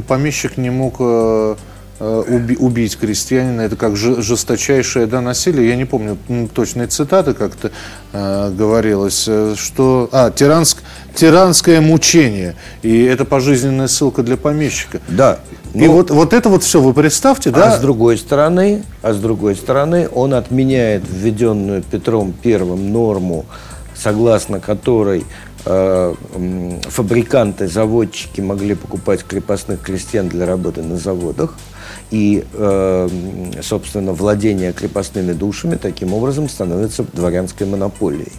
помещик 0.07 0.57
не 0.57 0.69
мог... 0.69 0.95
Э, 0.99 1.55
убить 2.03 2.98
крестьянина, 2.98 3.62
это 3.62 3.75
как 3.75 3.95
жесточайшее 3.95 5.05
да, 5.05 5.22
насилие. 5.22 5.69
Я 5.69 5.75
не 5.75 5.86
помню 5.86 6.17
точной 6.53 6.88
цитаты, 6.88 7.33
как-то 7.33 7.72
э, 8.12 8.51
говорилось, 8.51 9.25
э, 9.27 9.55
что... 9.57 10.10
А, 10.12 10.31
тиранск, 10.31 10.79
тиранское 11.15 11.81
мучение. 11.81 12.55
И 12.81 13.03
это 13.03 13.25
пожизненная 13.25 13.88
ссылка 13.88 14.24
для 14.24 14.38
помещика. 14.38 15.00
Да. 15.07 15.39
И 15.74 15.88
ну, 15.88 15.93
вот, 15.93 16.12
вот 16.12 16.33
это 16.33 16.50
вот 16.50 16.63
все 16.63 16.81
вы 16.81 16.93
представьте, 16.93 17.50
а 17.50 17.53
да? 17.53 17.74
А 17.74 17.77
с 17.77 17.79
другой 17.79 18.17
стороны, 18.17 18.83
а 19.01 19.13
с 19.13 19.17
другой 19.17 19.55
стороны, 19.55 20.07
он 20.13 20.33
отменяет 20.33 21.03
введенную 21.10 21.81
Петром 21.81 22.33
Первым 22.33 22.91
норму, 22.91 23.45
согласно 23.95 24.60
которой 24.60 25.22
э, 25.22 25.24
фабриканты, 25.63 27.67
заводчики 27.67 28.41
могли 28.41 28.75
покупать 28.75 29.24
крепостных 29.24 29.82
крестьян 29.82 30.27
для 30.27 30.46
работы 30.46 30.82
на 30.82 30.98
заводах 30.98 31.55
и, 32.12 32.43
э, 32.53 33.10
собственно, 33.62 34.13
владение 34.13 34.74
крепостными 34.74 35.32
душами 35.32 35.75
таким 35.75 36.13
образом 36.13 36.50
становится 36.50 37.03
дворянской 37.03 37.65
монополией. 37.65 38.32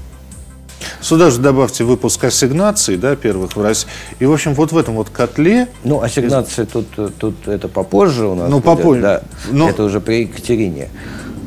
Сюда 1.01 1.31
же 1.31 1.41
добавьте 1.41 1.85
выпуск 1.85 2.25
ассигнаций, 2.25 2.97
да, 2.97 3.17
первых 3.17 3.57
в 3.57 3.63
России. 3.63 3.89
И, 4.21 4.27
в 4.27 4.33
общем, 4.33 4.55
вот 4.55 4.73
в 4.73 4.79
этом 4.79 4.95
вот 4.95 5.11
котле... 5.11 5.69
Ну, 5.83 6.01
ассигнации 6.01 6.65
тут, 6.65 6.87
тут 7.19 7.49
это 7.49 7.69
попозже 7.69 8.27
у 8.27 8.35
нас. 8.35 8.51
Ну, 8.51 8.61
попозже. 8.61 9.03
Да, 9.03 9.23
Но... 9.51 9.69
Это 9.69 9.85
уже 9.85 10.01
при 10.01 10.23
Екатерине. 10.23 10.89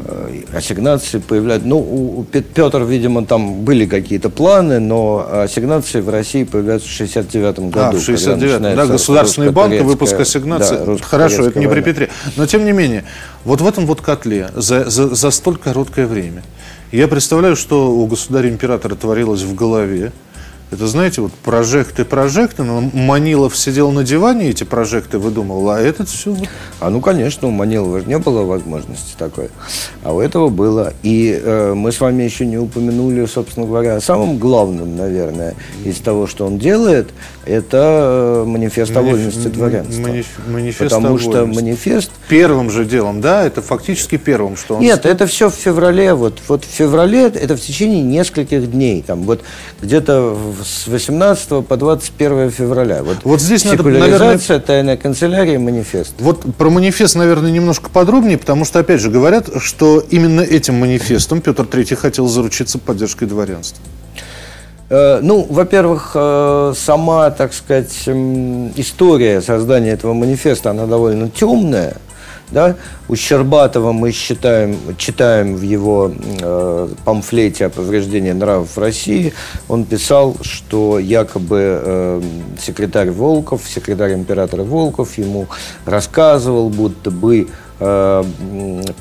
Э, 0.09 0.41
ассигнации 0.53 1.19
появляются. 1.19 1.67
Ну, 1.67 1.79
у 1.79 2.23
Петр, 2.23 2.83
видимо, 2.83 3.25
там 3.25 3.61
были 3.65 3.85
какие-то 3.85 4.29
планы, 4.29 4.79
но 4.79 5.27
ассигнации 5.29 5.99
в 5.99 6.09
России 6.09 6.45
появляются 6.45 6.87
в 6.87 6.91
69 6.91 7.59
году. 7.59 7.79
А, 7.79 7.91
в 7.91 8.01
69 8.01 8.75
да, 8.75 8.85
Государственный 8.85 9.51
банк 9.51 9.73
и 9.73 9.79
выпуск 9.79 10.17
ассигнаций. 10.19 10.77
Да, 10.77 10.97
Хорошо, 11.01 11.47
это 11.47 11.59
не 11.59 11.67
при 11.67 11.81
Петре. 11.81 12.09
Но, 12.37 12.45
тем 12.45 12.63
не 12.63 12.71
менее, 12.71 13.03
вот 13.43 13.59
в 13.59 13.67
этом 13.67 13.85
вот 13.85 13.99
котле 13.99 14.49
за, 14.55 14.89
за, 14.89 15.13
за 15.13 15.31
столь 15.31 15.57
короткое 15.57 16.07
время, 16.07 16.43
я 16.91 17.09
представляю, 17.09 17.57
что 17.57 17.91
у 17.91 18.05
государя-императора 18.07 18.95
творилось 18.95 19.41
в 19.41 19.55
голове, 19.55 20.13
это, 20.69 20.85
знаете, 20.87 21.21
вот 21.21 21.31
прожекты, 21.31 22.03
прожекты, 22.03 22.63
но 22.63 22.81
Манилов 22.81 23.55
сидел 23.55 23.91
на 23.91 24.03
диване, 24.03 24.49
эти 24.49 24.65
прожекты 24.65 25.17
выдумывал, 25.17 25.69
а 25.69 25.79
этот 25.79 26.09
все... 26.09 26.31
Вот... 26.31 26.49
А 26.81 26.89
ну, 26.89 26.99
конечно, 26.99 27.47
у 27.47 27.51
Манилова 27.51 27.99
не 27.99 28.17
было 28.17 28.43
возможности 28.43 29.15
такой, 29.17 29.49
а 30.03 30.13
у 30.13 30.19
этого 30.19 30.49
было. 30.49 30.93
И 31.03 31.39
э, 31.41 31.73
мы 31.73 31.93
с 31.93 32.01
вами 32.01 32.23
еще 32.23 32.45
не 32.45 32.57
упомянули, 32.57 33.25
собственно 33.25 33.65
говоря, 33.65 33.95
о 33.95 34.01
самом 34.01 34.37
главном, 34.37 34.97
наверное, 34.97 35.55
из 35.85 35.97
того, 35.99 36.27
что 36.27 36.45
он 36.45 36.57
делает, 36.57 37.11
это 37.45 38.43
э, 38.43 38.45
манифест 38.45 38.93
Маниф... 38.93 39.07
о 39.07 39.11
вольности 39.11 39.47
дворянства. 39.47 40.01
Маниф... 40.01 40.27
Манифест 40.47 40.91
Потому 40.91 41.17
что 41.17 41.45
манифест... 41.45 42.11
Первым 42.27 42.69
же 42.69 42.83
делом, 42.83 43.21
да? 43.21 43.45
Это 43.45 43.61
фактически 43.61 44.17
первым, 44.17 44.57
что 44.57 44.75
он... 44.75 44.81
Нет, 44.81 45.05
это 45.05 45.27
все 45.27 45.49
в 45.49 45.53
феврале. 45.53 46.13
Вот, 46.13 46.39
вот 46.49 46.65
в 46.65 46.67
феврале, 46.67 47.27
это 47.27 47.55
в 47.55 47.61
течение 47.61 48.03
нескольких 48.03 48.69
дней. 48.69 49.01
Там 49.01 49.23
вот 49.23 49.43
где-то 49.81 50.35
с 50.63 50.87
18 50.87 51.65
по 51.65 51.77
21 51.77 52.51
февраля. 52.51 53.03
Вот, 53.03 53.17
Вот 53.23 53.41
здесь 53.41 53.65
надо, 53.65 53.77
секуляризация, 53.77 54.59
тайная 54.59 54.97
канцелярия, 54.97 55.59
манифест. 55.59 56.13
Вот 56.19 56.43
про 56.55 56.69
манифест, 56.69 57.15
наверное, 57.15 57.51
немножко 57.51 57.89
подробнее, 57.89 58.37
потому 58.37 58.65
что, 58.65 58.79
опять 58.79 59.01
же, 59.01 59.09
говорят, 59.09 59.49
что 59.59 59.99
именно 59.99 60.41
этим 60.41 60.75
манифестом 60.75 61.41
Петр 61.41 61.63
III 61.63 61.95
хотел 61.95 62.27
заручиться 62.27 62.79
поддержкой 62.79 63.25
дворянства. 63.25 63.83
Э, 64.89 65.19
Ну, 65.21 65.45
во-первых, 65.49 66.11
э, 66.15 66.73
сама, 66.75 67.29
так 67.31 67.53
сказать, 67.53 67.91
история 68.75 69.41
создания 69.41 69.91
этого 69.91 70.13
манифеста, 70.13 70.71
она 70.71 70.85
довольно 70.85 71.29
темная. 71.29 71.97
Да? 72.51 72.75
У 73.09 73.15
Щербатова 73.15 73.91
мы 73.91 74.11
считаем, 74.11 74.77
читаем 74.97 75.55
в 75.55 75.61
его 75.61 76.11
э, 76.41 76.89
памфлете 77.03 77.65
о 77.65 77.69
повреждении 77.69 78.31
нравов 78.31 78.75
в 78.75 78.79
России, 78.79 79.33
он 79.67 79.83
писал, 79.83 80.37
что 80.41 80.97
якобы 80.97 81.59
э, 81.59 82.21
секретарь 82.59 83.11
Волков, 83.11 83.63
секретарь 83.67 84.13
императора 84.13 84.63
Волков 84.63 85.17
ему 85.17 85.47
рассказывал, 85.85 86.69
будто 86.69 87.11
бы 87.11 87.47
э, 87.79 88.23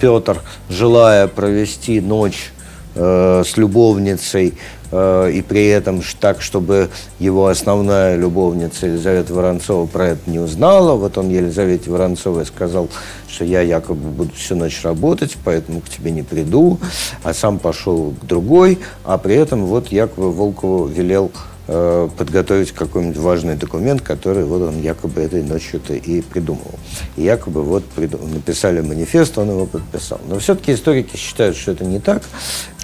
Петр, 0.01 0.43
желая 0.69 1.29
провести 1.29 2.01
ночь 2.01 2.53
э, 2.97 3.43
с 3.47 3.57
любовницей, 3.57 4.55
э, 4.91 5.31
и 5.33 5.43
при 5.43 5.67
этом 5.69 6.03
так, 6.21 6.43
чтобы 6.43 6.89
его 7.19 7.47
основная 7.47 8.17
любовница 8.17 8.87
Елизавета 8.87 9.35
Воронцова 9.35 9.87
про 9.87 10.09
это 10.09 10.31
не 10.31 10.39
узнала. 10.39 10.97
Вот 10.97 11.19
он 11.19 11.29
Елизавете 11.29 11.91
Воронцовой 11.91 12.47
сказал, 12.47 12.89
что 13.29 13.45
я 13.45 13.61
якобы 13.61 14.09
буду 14.09 14.33
всю 14.35 14.57
ночь 14.57 14.81
работать, 14.83 15.37
поэтому 15.45 15.81
к 15.81 15.89
тебе 15.89 16.11
не 16.11 16.23
приду, 16.23 16.79
а 17.23 17.35
сам 17.35 17.59
пошел 17.59 18.15
к 18.21 18.25
другой, 18.25 18.79
а 19.05 19.19
при 19.19 19.35
этом 19.35 19.67
вот 19.67 19.89
якобы 19.89 20.33
Волкову 20.33 20.87
велел 20.87 21.31
э, 21.69 22.09
подготовить 22.17 22.73
какой-нибудь 22.73 23.19
важный 23.19 23.57
документ, 23.57 24.01
который 24.01 24.45
вот 24.45 24.63
он 24.63 24.81
якобы 24.81 25.21
этой 25.21 25.43
ночью-то 25.43 25.95
и 25.95 26.21
придумывал. 26.21 26.79
И 27.17 27.23
якобы 27.23 27.63
вот 27.63 27.85
приду- 27.95 28.25
написали 28.33 28.81
манифест, 28.81 29.37
он 29.39 29.51
его 29.51 29.67
подписал. 29.67 30.21
Но 30.29 30.39
все-таки 30.39 30.73
историки 30.73 31.17
считают, 31.17 31.57
что 31.57 31.73
это 31.73 31.85
не 31.85 32.01
так. 32.01 32.23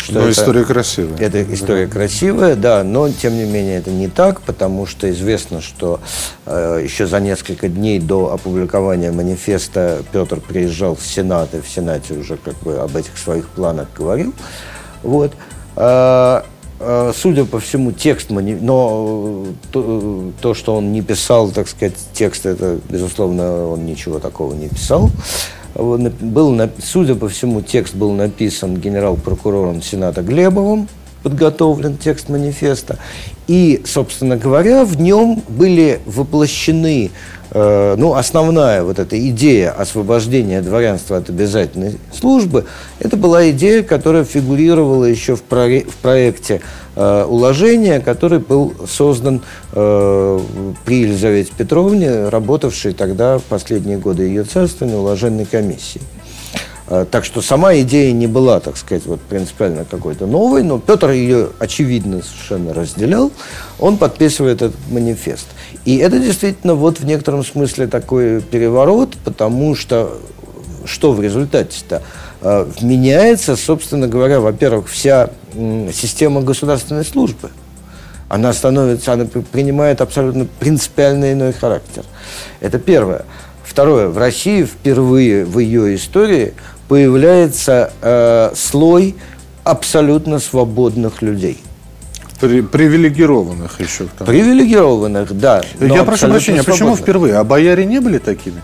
Что 0.02 0.14
Но 0.14 0.20
это- 0.22 0.30
история 0.32 0.64
красивая. 0.64 1.16
это 1.18 1.42
история 1.54 1.86
красивая, 1.86 2.56
да, 2.56 2.82
но 2.82 3.08
тем 3.08 3.34
не 3.36 3.44
менее 3.44 3.78
это 3.78 3.90
не 3.90 4.08
так, 4.08 4.40
потому 4.40 4.84
что 4.86 5.08
известно, 5.10 5.60
что 5.60 6.00
э, 6.46 6.80
еще 6.82 7.06
за 7.06 7.20
несколько 7.20 7.68
дней 7.68 8.00
до 8.00 8.32
опубликования 8.32 9.12
манифеста 9.12 10.02
Петр 10.12 10.40
приезжал 10.40 10.96
в 10.96 11.06
Сенат, 11.06 11.54
и 11.54 11.60
в 11.60 11.68
Сенате 11.68 12.14
уже 12.14 12.36
как 12.36 12.54
бы 12.60 12.78
об 12.78 12.96
этих 12.96 13.16
своих 13.16 13.48
планах 13.48 13.88
говорил. 13.96 14.32
Вот. 15.04 15.32
А, 15.76 16.44
а, 16.80 17.12
Судя 17.16 17.44
по 17.44 17.60
всему, 17.60 17.92
текст, 17.92 18.30
мани- 18.30 18.58
но 18.60 19.44
э, 19.46 19.52
то, 19.70 20.00
э, 20.02 20.30
то, 20.42 20.54
что 20.54 20.74
он 20.74 20.90
не 20.92 21.00
писал, 21.02 21.50
так 21.50 21.68
сказать, 21.68 21.94
текст, 22.12 22.44
это, 22.44 22.78
безусловно, 22.90 23.68
он 23.68 23.86
ничего 23.86 24.18
такого 24.18 24.52
не 24.52 24.68
писал. 24.68 25.04
Нап- 25.06 25.10
Был, 25.74 26.60
судя 26.82 27.14
по 27.14 27.28
всему, 27.28 27.62
текст 27.62 27.94
был 27.94 28.12
написан 28.12 28.76
генерал-прокурором 28.76 29.82
Сената 29.82 30.22
Глебовым, 30.22 30.88
подготовлен 31.22 31.96
текст 31.96 32.28
манифеста. 32.28 32.98
И, 33.46 33.82
собственно 33.84 34.36
говоря, 34.36 34.84
в 34.84 35.00
нем 35.00 35.42
были 35.48 36.00
воплощены, 36.06 37.10
э, 37.50 37.94
ну, 37.96 38.14
основная 38.14 38.82
вот 38.82 38.98
эта 38.98 39.18
идея 39.28 39.72
освобождения 39.72 40.60
дворянства 40.62 41.16
от 41.16 41.28
обязательной 41.28 41.98
службы, 42.12 42.66
это 42.98 43.16
была 43.16 43.50
идея, 43.50 43.82
которая 43.82 44.24
фигурировала 44.24 45.04
еще 45.04 45.36
в, 45.36 45.42
проре- 45.48 45.88
в 45.88 45.96
проекте 45.96 46.60
уложения, 46.96 48.00
который 48.00 48.38
был 48.38 48.74
создан 48.86 49.42
э, 49.72 50.40
при 50.84 51.00
Елизавете 51.00 51.52
Петровне, 51.56 52.28
работавшей 52.28 52.92
тогда 52.92 53.38
в 53.38 53.42
последние 53.44 53.98
годы 53.98 54.24
ее 54.24 54.44
царствования 54.44 54.96
уложенной 54.98 55.46
комиссией. 55.46 56.04
Э, 56.88 57.06
Так 57.10 57.24
что 57.24 57.40
сама 57.40 57.74
идея 57.76 58.12
не 58.12 58.26
была, 58.26 58.60
так 58.60 58.76
сказать, 58.76 59.06
вот 59.06 59.20
принципиально 59.20 59.86
какой-то 59.90 60.26
новой, 60.26 60.62
но 60.62 60.78
Петр 60.78 61.10
ее, 61.10 61.48
очевидно, 61.58 62.20
совершенно 62.22 62.74
разделял. 62.74 63.32
Он 63.78 63.96
подписывает 63.96 64.60
этот 64.60 64.76
манифест. 64.90 65.46
И 65.86 65.96
это 65.96 66.18
действительно 66.18 66.74
вот 66.74 67.00
в 67.00 67.06
некотором 67.06 67.44
смысле 67.44 67.86
такой 67.86 68.42
переворот, 68.42 69.16
потому 69.24 69.74
что 69.74 70.18
что 70.84 71.12
в 71.12 71.20
результате-то? 71.22 72.02
Э, 72.42 72.66
Меняется, 72.80 73.56
собственно 73.56 74.08
говоря, 74.08 74.40
во-первых, 74.40 74.88
вся 74.88 75.30
система 75.92 76.40
государственной 76.42 77.04
службы. 77.04 77.50
Она 78.28 78.52
становится, 78.52 79.12
она 79.12 79.26
при- 79.26 79.40
принимает 79.40 80.00
абсолютно 80.00 80.46
принципиально 80.58 81.32
иной 81.32 81.52
характер. 81.52 82.04
Это 82.60 82.78
первое. 82.78 83.24
Второе. 83.64 84.08
В 84.08 84.18
России 84.18 84.64
впервые 84.64 85.44
в 85.44 85.58
ее 85.58 85.94
истории 85.94 86.54
появляется 86.88 87.92
э, 88.00 88.52
слой 88.54 89.16
абсолютно 89.64 90.38
свободных 90.38 91.22
людей. 91.22 91.62
При- 92.40 92.62
привилегированных 92.62 93.80
еще. 93.80 94.06
тому. 94.18 94.28
Привилегированных, 94.28 95.38
да. 95.38 95.62
Я 95.78 96.02
прошу 96.04 96.28
прощения, 96.28 96.60
а 96.60 96.64
почему 96.64 96.96
впервые? 96.96 97.36
А 97.36 97.44
бояре 97.44 97.84
не 97.84 98.00
были 98.00 98.18
такими? 98.18 98.60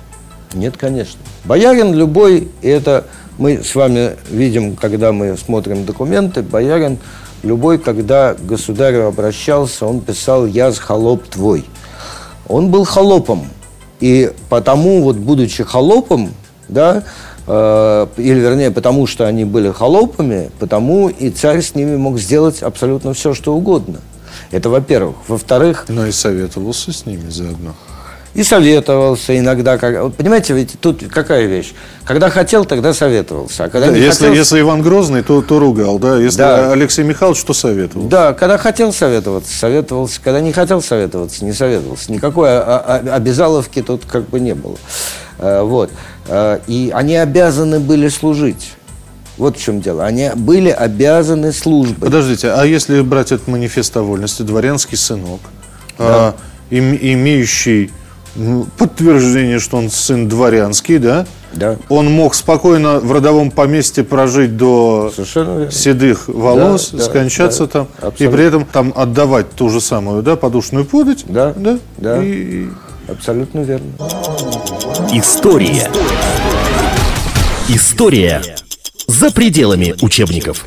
Нет, 0.55 0.77
конечно. 0.77 1.21
Боярин 1.45 1.93
любой, 1.95 2.49
и 2.63 2.69
это 2.69 3.07
мы 3.39 3.63
с 3.63 3.75
вами 3.75 4.17
видим, 4.31 4.77
когда 4.77 5.13
мы 5.13 5.37
смотрим 5.37 5.85
документы, 5.85 6.43
боярин 6.43 6.99
любой, 7.43 7.79
когда 7.79 8.35
к 8.35 8.45
государю 8.45 9.07
обращался, 9.07 9.87
он 9.87 10.01
писал 10.01 10.47
«Я 10.47 10.73
с 10.73 10.79
холоп 10.79 11.25
твой». 11.29 11.65
Он 12.49 12.71
был 12.71 12.85
холопом. 12.85 13.47
И 14.01 14.33
потому, 14.49 15.03
вот 15.03 15.17
будучи 15.17 15.65
холопом, 15.65 16.31
да, 16.69 17.05
э, 17.47 18.07
или 18.17 18.39
вернее, 18.39 18.71
потому 18.71 19.07
что 19.07 19.27
они 19.27 19.45
были 19.45 19.71
холопами, 19.71 20.51
потому 20.59 21.09
и 21.09 21.31
царь 21.31 21.63
с 21.63 21.75
ними 21.75 21.97
мог 21.97 22.19
сделать 22.19 22.63
абсолютно 22.63 23.13
все, 23.13 23.35
что 23.35 23.55
угодно. 23.55 23.99
Это 24.51 24.71
во-первых. 24.71 25.17
Во-вторых, 25.27 25.87
Но 25.89 26.07
и 26.07 26.13
советовался 26.13 26.93
с 26.93 27.07
ними 27.07 27.29
заодно. 27.29 27.75
И 28.35 28.43
советовался 28.45 29.37
иногда. 29.39 29.79
Как... 29.79 30.13
Понимаете, 30.15 30.55
ведь 30.55 30.79
тут 30.81 31.03
какая 31.13 31.47
вещь? 31.47 31.73
Когда 32.05 32.31
хотел, 32.31 32.65
тогда 32.65 32.93
советовался. 32.95 33.65
А 33.65 33.69
когда 33.69 33.89
Да, 33.89 33.93
не 33.95 34.01
если, 34.01 34.27
хотел, 34.27 34.35
если 34.35 34.61
Иван 34.61 34.83
Грозный, 34.83 35.23
то, 35.23 35.43
то 35.43 35.59
ругал, 35.59 35.99
да? 35.99 36.17
Если 36.19 36.39
Да. 36.39 36.73
Алексей 36.73 37.05
Михайлович, 37.05 37.43
то 37.43 37.53
советовал. 37.55 38.07
Да, 38.07 38.33
когда 38.35 38.59
хотел 38.59 38.93
советоваться, 38.93 39.53
советовался. 39.57 40.21
Когда 40.23 40.41
не 40.41 40.53
хотел 40.53 40.81
советоваться, 40.83 41.45
не 41.45 41.53
советовался. 41.53 42.13
Никакой 42.13 42.61
обязаловки 42.61 43.83
тут 43.83 44.05
как 44.05 44.29
бы 44.29 44.41
не 44.41 44.55
было. 44.55 44.77
Э, 45.39 45.63
Вот. 45.63 45.91
Э, 46.29 46.59
И 46.67 46.91
они 46.95 47.17
обязаны 47.17 47.81
были 47.81 48.09
служить. 48.09 48.73
Вот 49.37 49.57
в 49.57 49.63
чем 49.63 49.81
дело. 49.81 50.05
Они 50.05 50.31
были 50.35 50.69
обязаны 50.71 51.53
службой. 51.53 52.07
Подождите, 52.07 52.51
а 52.51 52.65
если 52.65 53.01
брать 53.03 53.31
этот 53.33 53.47
манифест 53.47 53.97
о 53.97 54.03
вольности, 54.03 54.43
дворянский 54.43 54.97
сынок, 54.99 55.41
а, 55.97 56.35
им- 56.71 56.99
имеющий 57.01 57.93
подтверждение, 58.79 59.59
что 59.59 59.77
он 59.79 59.91
сын 59.91 60.29
дворянский, 60.29 60.99
да? 60.99 61.27
Да. 61.53 61.77
Он 61.89 62.11
мог 62.11 62.35
спокойно 62.35 63.01
в 63.01 63.11
родовом 63.11 63.51
поместье 63.51 64.05
прожить 64.05 64.57
до 64.57 65.11
седых 65.71 66.29
волос, 66.29 66.91
Да, 66.93 67.03
скончаться 67.03 67.65
да, 67.67 67.71
там, 67.71 67.89
и 68.03 68.07
абсолютно. 68.07 68.37
при 68.37 68.47
этом 68.47 68.65
там 68.67 68.93
отдавать 68.95 69.51
ту 69.53 69.71
же 69.71 69.81
самую, 69.81 70.23
да, 70.23 70.37
подушную 70.37 70.85
подать, 70.85 71.25
Да, 71.27 71.55
да, 71.57 71.79
да. 71.97 72.23
И- 72.23 72.67
Абсолютно 73.09 73.61
верно. 73.61 73.87
История. 75.13 75.91
История 77.69 78.43
за 79.07 79.31
пределами 79.31 79.95
учебников. 80.03 80.67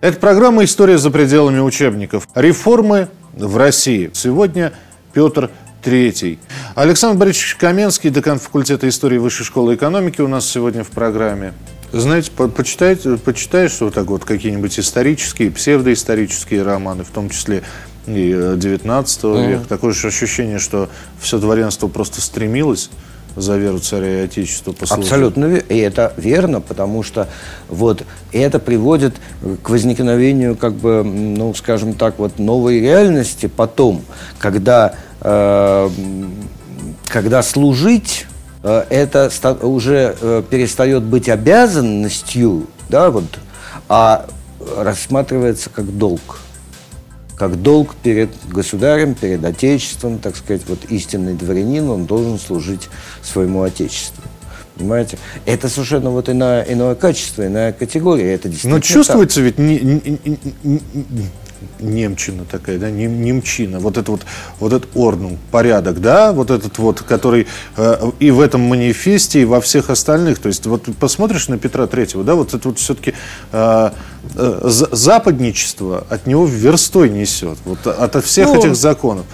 Это 0.00 0.18
программа 0.18 0.64
«История 0.64 0.96
за 0.98 1.10
пределами 1.10 1.58
учебников». 1.58 2.28
Реформы 2.34 3.08
в 3.34 3.56
России. 3.56 4.10
Сегодня 4.14 4.72
Петр 5.12 5.50
III. 5.84 6.38
Александр 6.74 7.18
Борисович 7.18 7.56
Каменский, 7.56 8.10
декан 8.10 8.38
факультета 8.38 8.88
истории 8.88 9.18
Высшей 9.18 9.46
школы 9.46 9.74
экономики 9.74 10.20
у 10.20 10.28
нас 10.28 10.48
сегодня 10.48 10.84
в 10.84 10.88
программе. 10.90 11.54
Знаете, 11.92 12.30
по- 12.30 12.48
почитаешь 12.48 13.80
вот 13.80 13.94
так 13.94 14.06
вот 14.06 14.24
какие-нибудь 14.24 14.78
исторические, 14.78 15.50
псевдоисторические 15.50 16.62
романы, 16.62 17.02
в 17.02 17.10
том 17.10 17.30
числе 17.30 17.62
и 18.06 18.32
э, 18.36 18.54
19 18.56 19.24
века. 19.24 19.64
Такое 19.68 19.92
же 19.92 20.08
ощущение, 20.08 20.58
что 20.58 20.88
все 21.20 21.38
дворянство 21.38 21.88
просто 21.88 22.20
стремилось 22.20 22.90
за 23.36 23.56
веру 23.56 23.78
царя 23.78 24.22
и 24.22 24.24
отечества 24.24 24.72
послужить. 24.72 25.04
Абсолютно 25.04 25.46
и 25.56 25.78
это 25.78 26.12
верно, 26.16 26.60
потому 26.60 27.02
что 27.02 27.28
вот 27.68 28.04
это 28.32 28.58
приводит 28.58 29.14
к 29.62 29.70
возникновению, 29.70 30.56
как 30.56 30.74
бы, 30.74 31.02
ну, 31.04 31.54
скажем 31.54 31.94
так, 31.94 32.18
вот 32.18 32.38
новой 32.38 32.80
реальности 32.80 33.46
потом, 33.46 34.02
когда, 34.38 34.94
э, 35.20 35.90
когда 37.06 37.42
служить 37.42 38.26
э, 38.62 38.84
это 38.90 39.30
уже 39.62 40.16
э, 40.20 40.42
перестает 40.48 41.02
быть 41.02 41.28
обязанностью, 41.28 42.66
да, 42.88 43.10
вот, 43.10 43.24
а 43.88 44.26
рассматривается 44.76 45.70
как 45.70 45.96
долг. 45.96 46.40
Как 47.40 47.62
долг 47.62 47.94
перед 48.02 48.28
государем, 48.50 49.14
перед 49.14 49.42
Отечеством, 49.42 50.18
так 50.18 50.36
сказать, 50.36 50.60
вот 50.68 50.78
истинный 50.90 51.32
дворянин, 51.32 51.88
он 51.88 52.04
должен 52.04 52.38
служить 52.38 52.90
своему 53.22 53.62
Отечеству. 53.62 54.22
Понимаете? 54.76 55.16
Это 55.46 55.70
совершенно 55.70 56.10
вот 56.10 56.28
иное, 56.28 56.62
иное 56.68 56.94
качество, 56.94 57.46
иная 57.46 57.72
категория. 57.72 58.34
Это 58.34 58.48
действительно 58.50 58.76
Но 58.76 58.82
чувствуется 58.82 59.40
ведь 59.40 59.56
не, 59.56 59.78
не- 59.80 60.18
не- 60.22 60.38
не- 60.64 61.30
немчина 61.80 62.44
такая, 62.50 62.78
да, 62.78 62.90
нем- 62.90 63.22
немчина, 63.22 63.80
вот 63.80 63.98
это 63.98 64.10
вот, 64.12 64.22
вот 64.58 64.72
этот 64.72 64.90
орнум, 64.94 65.38
порядок, 65.50 66.00
да, 66.00 66.32
вот 66.32 66.50
этот 66.50 66.78
вот, 66.78 67.00
который 67.02 67.46
э, 67.76 68.10
и 68.18 68.30
в 68.30 68.40
этом 68.40 68.60
манифесте, 68.62 69.42
и 69.42 69.44
во 69.44 69.60
всех 69.60 69.90
остальных, 69.90 70.38
то 70.38 70.48
есть 70.48 70.66
вот 70.66 70.84
посмотришь 70.98 71.48
на 71.48 71.58
Петра 71.58 71.86
Третьего, 71.86 72.24
да, 72.24 72.34
вот 72.34 72.54
это 72.54 72.68
вот 72.68 72.78
все-таки 72.78 73.14
западничество 74.92 76.06
от 76.08 76.26
него 76.26 76.46
верстой 76.46 77.10
несет, 77.10 77.58
вот 77.64 77.86
от 77.86 78.24
всех 78.24 78.48
Ну, 78.48 78.58
этих 78.58 78.76
законов. 78.76 79.26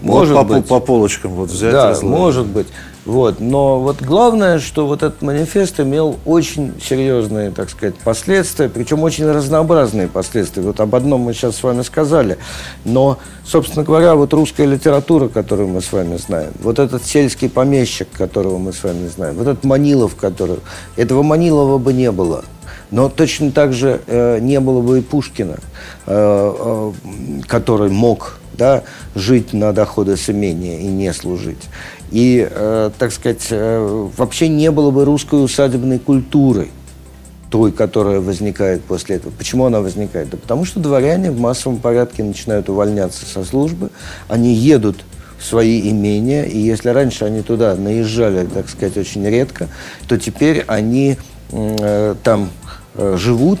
может 0.00 0.34
вот 0.34 0.48
по, 0.48 0.54
быть. 0.54 0.66
по 0.66 0.80
полочкам 0.80 1.32
вот 1.32 1.50
взять. 1.50 1.72
Да, 1.72 1.90
разложить. 1.90 2.18
может 2.18 2.46
быть. 2.46 2.66
Вот. 3.06 3.40
Но 3.40 3.80
вот 3.80 4.02
главное, 4.02 4.58
что 4.58 4.86
вот 4.86 5.02
этот 5.02 5.22
манифест 5.22 5.80
имел 5.80 6.18
очень 6.26 6.74
серьезные, 6.80 7.50
так 7.50 7.70
сказать, 7.70 7.94
последствия, 7.96 8.68
причем 8.68 9.02
очень 9.02 9.26
разнообразные 9.26 10.08
последствия. 10.08 10.62
Вот 10.62 10.80
об 10.80 10.94
одном 10.94 11.22
мы 11.22 11.32
сейчас 11.32 11.56
с 11.56 11.62
вами 11.62 11.82
сказали. 11.82 12.38
Но, 12.84 13.18
собственно 13.44 13.84
говоря, 13.84 14.14
вот 14.14 14.32
русская 14.34 14.66
литература, 14.66 15.28
которую 15.28 15.68
мы 15.68 15.80
с 15.80 15.92
вами 15.92 16.16
знаем, 16.18 16.52
вот 16.60 16.78
этот 16.78 17.04
сельский 17.04 17.48
помещик, 17.48 18.08
которого 18.12 18.58
мы 18.58 18.72
с 18.72 18.82
вами 18.82 19.08
знаем, 19.08 19.36
вот 19.36 19.46
этот 19.46 19.64
Манилов, 19.64 20.14
который... 20.16 20.58
Этого 20.96 21.22
Манилова 21.22 21.78
бы 21.78 21.92
не 21.92 22.10
было. 22.10 22.44
Но 22.90 23.08
точно 23.08 23.52
так 23.52 23.72
же 23.72 24.00
э, 24.06 24.40
не 24.40 24.58
было 24.60 24.82
бы 24.82 24.98
и 24.98 25.02
Пушкина, 25.02 25.58
э, 26.06 26.52
э, 26.58 26.92
который 27.46 27.88
мог 27.88 28.40
да, 28.60 28.82
жить 29.14 29.52
на 29.52 29.72
доходы 29.72 30.16
с 30.16 30.28
имения 30.28 30.80
и 30.80 30.86
не 30.86 31.12
служить. 31.14 31.68
И, 32.10 32.46
э, 32.50 32.90
так 32.98 33.12
сказать, 33.12 33.46
э, 33.50 34.08
вообще 34.16 34.48
не 34.48 34.70
было 34.70 34.90
бы 34.90 35.04
русской 35.04 35.42
усадебной 35.42 35.98
культуры, 35.98 36.68
той, 37.50 37.72
которая 37.72 38.20
возникает 38.20 38.82
после 38.82 39.16
этого. 39.16 39.32
Почему 39.36 39.66
она 39.66 39.80
возникает? 39.80 40.30
Да 40.30 40.36
потому 40.36 40.64
что 40.64 40.80
дворяне 40.80 41.30
в 41.30 41.38
массовом 41.38 41.78
порядке 41.78 42.22
начинают 42.24 42.68
увольняться 42.68 43.26
со 43.26 43.44
службы, 43.44 43.90
они 44.28 44.54
едут 44.54 45.04
в 45.38 45.44
свои 45.44 45.88
имения, 45.90 46.44
и 46.44 46.58
если 46.58 46.90
раньше 46.90 47.24
они 47.24 47.42
туда 47.42 47.74
наезжали, 47.74 48.46
так 48.46 48.68
сказать, 48.68 48.96
очень 48.96 49.26
редко, 49.26 49.68
то 50.06 50.18
теперь 50.18 50.64
они 50.66 51.16
э, 51.52 52.14
там 52.22 52.50
э, 52.94 53.16
живут 53.18 53.60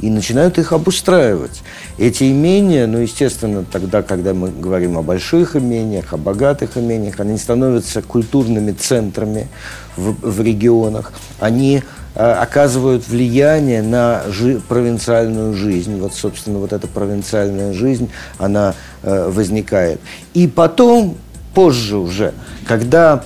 и 0.00 0.10
начинают 0.10 0.58
их 0.58 0.72
обустраивать. 0.72 1.62
Эти 1.98 2.24
имения, 2.30 2.86
ну, 2.86 2.98
естественно, 2.98 3.64
тогда, 3.70 4.02
когда 4.02 4.34
мы 4.34 4.50
говорим 4.50 4.98
о 4.98 5.02
больших 5.02 5.56
имениях, 5.56 6.12
о 6.12 6.16
богатых 6.16 6.76
имениях, 6.76 7.20
они 7.20 7.38
становятся 7.38 8.02
культурными 8.02 8.72
центрами 8.72 9.48
в, 9.96 10.14
в 10.20 10.40
регионах. 10.40 11.12
Они 11.38 11.82
э, 12.14 12.32
оказывают 12.32 13.06
влияние 13.08 13.82
на 13.82 14.24
жи- 14.28 14.60
провинциальную 14.68 15.54
жизнь. 15.54 15.98
Вот, 16.00 16.14
собственно, 16.14 16.58
вот 16.58 16.72
эта 16.72 16.86
провинциальная 16.88 17.72
жизнь, 17.72 18.10
она 18.38 18.74
э, 19.02 19.30
возникает. 19.30 20.00
И 20.34 20.48
потом, 20.48 21.16
позже 21.54 21.96
уже, 21.96 22.34
когда 22.66 23.22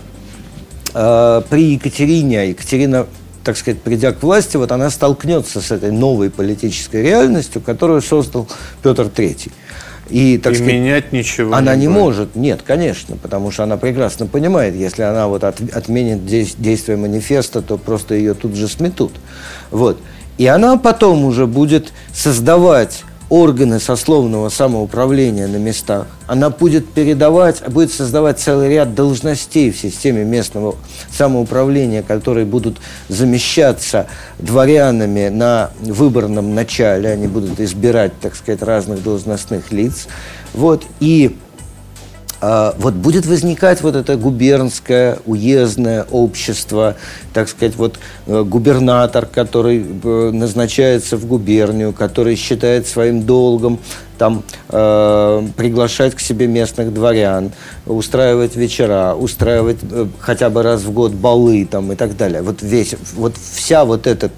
э, 0.93 1.43
при 1.49 1.73
Екатерине, 1.73 2.41
а 2.41 2.45
Екатерина, 2.45 3.07
так 3.49 3.57
сказать, 3.57 3.81
придя 3.81 4.13
к 4.13 4.23
власти, 4.23 4.59
вот 4.59 4.71
она 4.73 4.91
столкнется 4.91 5.63
с 5.63 5.71
этой 5.71 5.91
новой 5.91 6.29
политической 6.29 7.03
реальностью, 7.03 7.63
которую 7.63 8.03
создал 8.03 8.47
Петр 8.83 9.05
III. 9.05 9.51
И, 10.11 10.37
так 10.37 10.53
И 10.53 10.57
сказать, 10.57 10.75
менять 10.75 11.13
ничего 11.13 11.55
она 11.55 11.75
не 11.75 11.83
не 11.83 11.87
будет. 11.89 11.97
может, 11.99 12.37
нет, 12.37 12.61
конечно, 12.63 13.17
потому 13.17 13.51
что 13.51 13.63
она 13.63 13.79
прекрасно 13.79 14.27
понимает, 14.27 14.75
если 14.75 15.01
она 15.01 15.29
вот 15.29 15.45
от- 15.45 15.63
отменит 15.75 16.27
дей- 16.27 16.53
действие 16.59 16.99
манифеста, 16.99 17.63
то 17.63 17.79
просто 17.79 18.17
ее 18.17 18.35
тут 18.35 18.55
же 18.55 18.69
сметут. 18.69 19.13
Вот. 19.71 19.99
И 20.37 20.47
она 20.47 20.77
потом 20.77 21.25
уже 21.25 21.47
будет 21.47 21.95
создавать 22.13 23.03
органы 23.31 23.79
сословного 23.79 24.49
самоуправления 24.49 25.47
на 25.47 25.57
местах. 25.57 26.07
Она 26.27 26.51
будет 26.51 26.89
передавать, 26.89 27.63
будет 27.69 27.93
создавать 27.93 28.39
целый 28.39 28.71
ряд 28.71 28.95
должностей 28.95 29.71
в 29.71 29.79
системе 29.79 30.25
местного 30.25 30.77
самоуправления, 31.11 32.03
которые 32.03 32.47
будут 32.47 32.79
замещаться 33.09 34.07
дворянами 34.39 35.29
на 35.29 35.71
выборном 35.81 36.55
начале. 36.55 37.11
Они 37.11 37.27
будут 37.27 37.61
избирать, 37.61 38.13
так 38.21 38.35
сказать, 38.35 38.63
разных 38.63 39.03
должностных 39.03 39.73
лиц. 39.73 40.09
Вот. 40.55 40.85
И 41.01 41.37
вот 42.41 42.95
будет 42.95 43.27
возникать 43.27 43.83
вот 43.83 43.97
это 43.97 44.17
губернское, 44.17 45.19
уездное 45.27 46.07
общество, 46.11 46.97
так 47.33 47.49
сказать, 47.49 47.77
вот 47.77 47.99
э, 48.27 48.43
губернатор, 48.45 49.27
который 49.27 49.85
э, 49.85 50.31
назначается 50.33 51.17
в 51.17 51.27
губернию, 51.27 51.93
который 51.93 52.37
считает 52.37 52.87
своим 52.87 53.23
долгом 53.23 53.79
там 54.19 54.43
э, 54.69 55.49
приглашать 55.57 56.15
к 56.15 56.21
себе 56.21 56.47
местных 56.47 56.93
дворян, 56.93 57.53
устраивать 57.87 58.57
вечера, 58.57 59.15
устраивать 59.15 59.79
э, 59.91 60.07
хотя 60.19 60.51
бы 60.51 60.63
раз 60.63 60.83
в 60.83 60.93
год 60.93 61.13
балы 61.13 61.67
там 61.71 61.93
и 61.93 61.97
так 61.97 62.17
далее. 62.17 62.43
Вот 62.43 62.63
весь, 62.63 62.95
вот 63.15 63.35
вся 63.37 63.85
вот 63.85 64.07
эта 64.07 64.31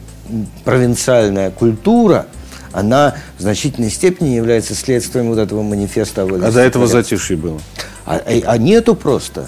провинциальная 0.65 1.51
культура, 1.51 2.27
она 2.73 3.17
в 3.39 3.43
значительной 3.43 3.91
степени 3.91 4.31
является 4.31 4.75
следствием 4.75 5.29
вот 5.29 5.39
этого 5.39 5.63
манифеста. 5.63 6.23
А 6.23 6.27
до 6.27 6.61
этого 6.61 6.87
дворян. 6.87 6.89
затишье 6.89 7.37
было. 7.37 7.61
А, 8.07 8.17
а- 8.17 8.43
а 8.47 8.59
нету 8.59 8.95
просто. 8.95 9.47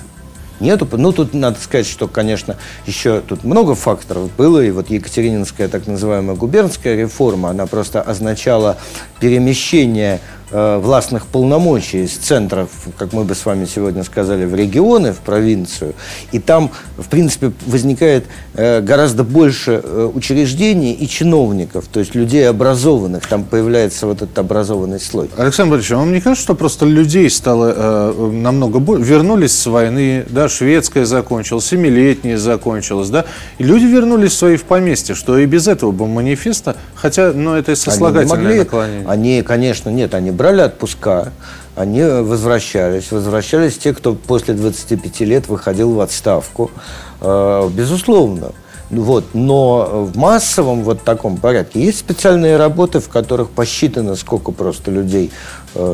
Нету. 0.60 0.88
Ну, 0.92 1.10
тут 1.12 1.34
надо 1.34 1.58
сказать, 1.60 1.86
что, 1.86 2.06
конечно, 2.06 2.56
еще 2.86 3.20
тут 3.20 3.42
много 3.42 3.74
факторов 3.74 4.30
было. 4.36 4.60
И 4.64 4.70
вот 4.70 4.90
Екатерининская 4.90 5.66
так 5.66 5.88
называемая 5.88 6.36
губернская 6.36 6.96
реформа, 6.96 7.50
она 7.50 7.66
просто 7.66 8.00
означала 8.00 8.76
перемещение 9.18 10.20
э, 10.52 10.78
властных 10.78 11.26
полномочий 11.26 12.04
из 12.04 12.12
центров, 12.12 12.68
как 12.98 13.12
мы 13.12 13.24
бы 13.24 13.34
с 13.34 13.44
вами 13.44 13.64
сегодня 13.64 14.04
сказали, 14.04 14.44
в 14.44 14.54
регионы, 14.54 15.12
в 15.12 15.18
провинцию. 15.18 15.94
И 16.30 16.38
там, 16.38 16.70
в 16.96 17.08
принципе, 17.08 17.52
возникает 17.66 18.24
э, 18.54 18.80
гораздо 18.80 19.24
больше 19.24 19.80
э, 19.82 20.10
учреждений 20.14 20.92
и 20.92 21.08
чиновников, 21.08 21.86
то 21.92 22.00
есть 22.00 22.14
людей 22.14 22.48
образованных. 22.48 23.26
Там 23.26 23.44
появляется 23.44 24.06
вот 24.06 24.22
этот 24.22 24.38
образованный 24.38 25.00
слой. 25.00 25.30
Александр 25.36 25.72
Борисович, 25.72 25.92
а 25.92 25.96
вам 25.96 26.12
не 26.12 26.20
кажется, 26.20 26.44
что 26.44 26.54
просто 26.54 26.86
людей 26.86 27.28
стало 27.30 27.72
э, 27.74 28.30
намного 28.32 28.78
больше? 28.78 29.04
Вернулись 29.04 29.58
с 29.58 29.66
войны, 29.66 30.24
да, 30.28 30.48
шведская 30.48 31.04
закончилась, 31.06 31.66
семилетняя 31.66 32.36
закончилась, 32.38 33.08
да, 33.08 33.24
и 33.58 33.64
люди 33.64 33.84
вернулись 33.84 34.36
свои 34.36 34.56
в 34.56 34.64
поместье, 34.64 35.14
что 35.14 35.38
и 35.38 35.46
без 35.46 35.68
этого 35.68 35.92
бы 35.92 36.06
манифеста, 36.06 36.76
хотя, 36.94 37.32
ну, 37.32 37.54
это 37.54 37.72
и 37.72 37.74
Они 37.74 37.76
сослагательное 37.76 38.36
могли. 38.36 38.58
наклонение. 38.58 39.08
Они, 39.08 39.42
конечно, 39.42 39.88
нет, 39.90 40.14
они 40.14 40.30
брали 40.42 40.62
отпуска, 40.62 41.32
они 41.76 42.02
возвращались. 42.02 43.12
Возвращались 43.12 43.78
те, 43.78 43.94
кто 43.94 44.14
после 44.14 44.54
25 44.54 45.20
лет 45.20 45.46
выходил 45.46 45.92
в 45.94 46.00
отставку. 46.00 46.72
Э, 47.20 47.68
безусловно. 47.72 48.50
Вот. 48.90 49.24
Но 49.34 50.10
в 50.12 50.18
массовом 50.18 50.82
вот 50.82 51.04
таком 51.04 51.36
порядке 51.36 51.80
есть 51.80 52.00
специальные 52.00 52.56
работы, 52.56 52.98
в 52.98 53.08
которых 53.08 53.50
посчитано, 53.50 54.16
сколько 54.16 54.50
просто 54.50 54.90
людей, 54.90 55.30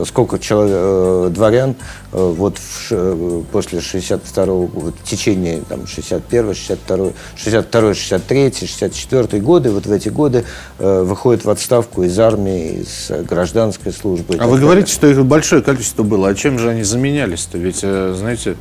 сколько 0.07 0.39
человек, 0.39 0.75
э, 0.77 1.31
дворян 1.31 1.75
э, 2.13 2.17
вот 2.37 2.59
в 2.59 2.89
э, 2.91 3.43
после 3.53 3.79
62-го 3.79 4.67
года, 4.67 4.93
в 5.03 5.09
течение 5.09 5.63
там, 5.69 5.87
61 5.87 6.55
62 6.55 7.11
62 7.37 7.95
63 7.95 8.53
64 8.55 9.43
годы, 9.43 9.71
вот 9.71 9.87
в 9.87 9.93
эти 9.93 10.09
годы 10.09 10.45
э, 10.79 11.03
выходят 11.03 11.45
в 11.45 11.51
отставку 11.51 12.03
из 12.03 12.19
армии, 12.19 12.81
из 12.83 13.11
э, 13.11 13.23
гражданской 13.23 13.93
службы. 13.93 14.35
А 14.39 14.45
вы 14.47 14.53
далее. 14.53 14.61
говорите, 14.61 14.93
что 14.93 15.07
их 15.07 15.25
большое 15.25 15.63
количество 15.63 16.03
было, 16.03 16.29
а 16.29 16.35
чем 16.35 16.59
же 16.59 16.71
они 16.71 16.83
заменялись-то? 16.83 17.59
Ведь, 17.59 17.81
э, 17.83 18.15
знаете, 18.17 18.57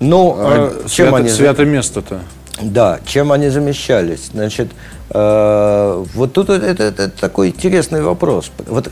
Ну, 0.00 0.34
а, 0.38 0.70
э, 0.72 0.88
чем 0.88 1.06
свято, 1.08 1.16
они... 1.16 1.28
свято 1.28 1.64
место-то. 1.64 2.20
Да, 2.62 3.00
чем 3.06 3.32
они 3.32 3.48
замещались? 3.48 4.30
Значит, 4.32 4.68
э, 5.10 6.04
вот 6.14 6.32
тут 6.32 6.50
это, 6.50 6.66
это- 6.66 6.84
это 6.84 7.10
такой 7.10 7.48
интересный 7.48 8.02
вопрос. 8.02 8.50
Вот, 8.66 8.90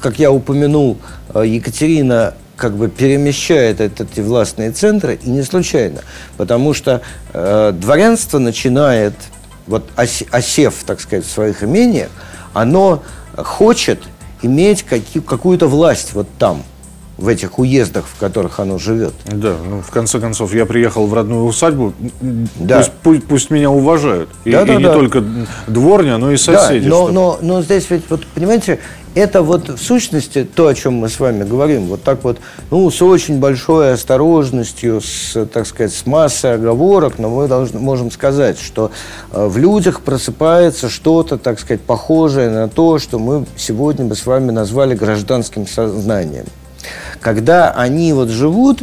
как 0.00 0.18
я 0.18 0.30
упомянул, 0.30 0.98
э, 1.34 1.44
Екатерина 1.46 2.34
как 2.56 2.74
бы 2.74 2.88
перемещает 2.88 3.80
эти 3.80 4.20
властные 4.20 4.70
центры, 4.70 5.18
и 5.22 5.28
не 5.28 5.42
случайно, 5.42 6.00
потому 6.38 6.72
что 6.72 7.02
э, 7.34 7.72
дворянство 7.78 8.38
начинает, 8.38 9.12
вот 9.66 9.84
осе- 9.96 10.26
осев, 10.30 10.74
так 10.86 11.00
сказать, 11.00 11.26
в 11.26 11.30
своих 11.30 11.62
имениях, 11.62 12.08
оно 12.54 13.02
хочет 13.36 14.00
иметь 14.42 14.84
каки- 14.84 15.20
какую-то 15.20 15.66
власть 15.68 16.14
вот 16.14 16.28
там, 16.38 16.62
в 17.18 17.28
этих 17.28 17.58
уездах, 17.58 18.04
в 18.06 18.18
которых 18.18 18.60
оно 18.60 18.78
живет. 18.78 19.12
Да, 19.26 19.54
ну, 19.68 19.80
в 19.82 19.90
конце 19.90 20.18
концов, 20.20 20.54
я 20.54 20.64
приехал 20.66 21.06
в 21.06 21.14
родную 21.14 21.44
усадьбу, 21.44 21.92
Да. 22.56 22.78
пусть, 22.78 22.92
пусть, 23.02 23.24
пусть 23.26 23.50
меня 23.50 23.70
уважают. 23.70 24.28
И, 24.44 24.52
Да, 24.52 24.62
и 24.62 24.66
да, 24.66 24.74
не 24.76 24.84
да. 24.84 24.92
только 24.94 25.22
дворня, 25.66 26.16
но 26.18 26.30
и 26.32 26.36
соседи. 26.38 26.84
Да, 26.88 26.90
но, 26.90 27.02
чтоб- 27.04 27.12
но, 27.14 27.38
но 27.42 27.62
здесь 27.62 27.86
ведь, 27.90 28.04
вот, 28.10 28.26
понимаете, 28.26 28.78
это 29.16 29.40
вот 29.42 29.70
в 29.70 29.78
сущности 29.78 30.44
то, 30.44 30.68
о 30.68 30.74
чем 30.74 30.92
мы 30.94 31.08
с 31.08 31.18
вами 31.18 31.42
говорим, 31.42 31.86
вот 31.86 32.02
так 32.02 32.22
вот, 32.22 32.38
ну, 32.70 32.90
с 32.90 33.00
очень 33.00 33.40
большой 33.40 33.94
осторожностью, 33.94 35.00
с, 35.00 35.46
так 35.46 35.66
сказать, 35.66 35.94
с 35.94 36.04
массой 36.04 36.54
оговорок, 36.54 37.18
но 37.18 37.30
мы 37.30 37.48
должны, 37.48 37.80
можем 37.80 38.10
сказать, 38.10 38.60
что 38.60 38.90
э, 39.32 39.46
в 39.46 39.56
людях 39.56 40.02
просыпается 40.02 40.90
что-то, 40.90 41.38
так 41.38 41.58
сказать, 41.58 41.80
похожее 41.80 42.50
на 42.50 42.68
то, 42.68 42.98
что 42.98 43.18
мы 43.18 43.46
сегодня 43.56 44.04
бы 44.04 44.14
с 44.14 44.26
вами 44.26 44.50
назвали 44.50 44.94
гражданским 44.94 45.66
сознанием. 45.66 46.44
Когда 47.20 47.72
они 47.72 48.12
вот 48.12 48.28
живут, 48.28 48.82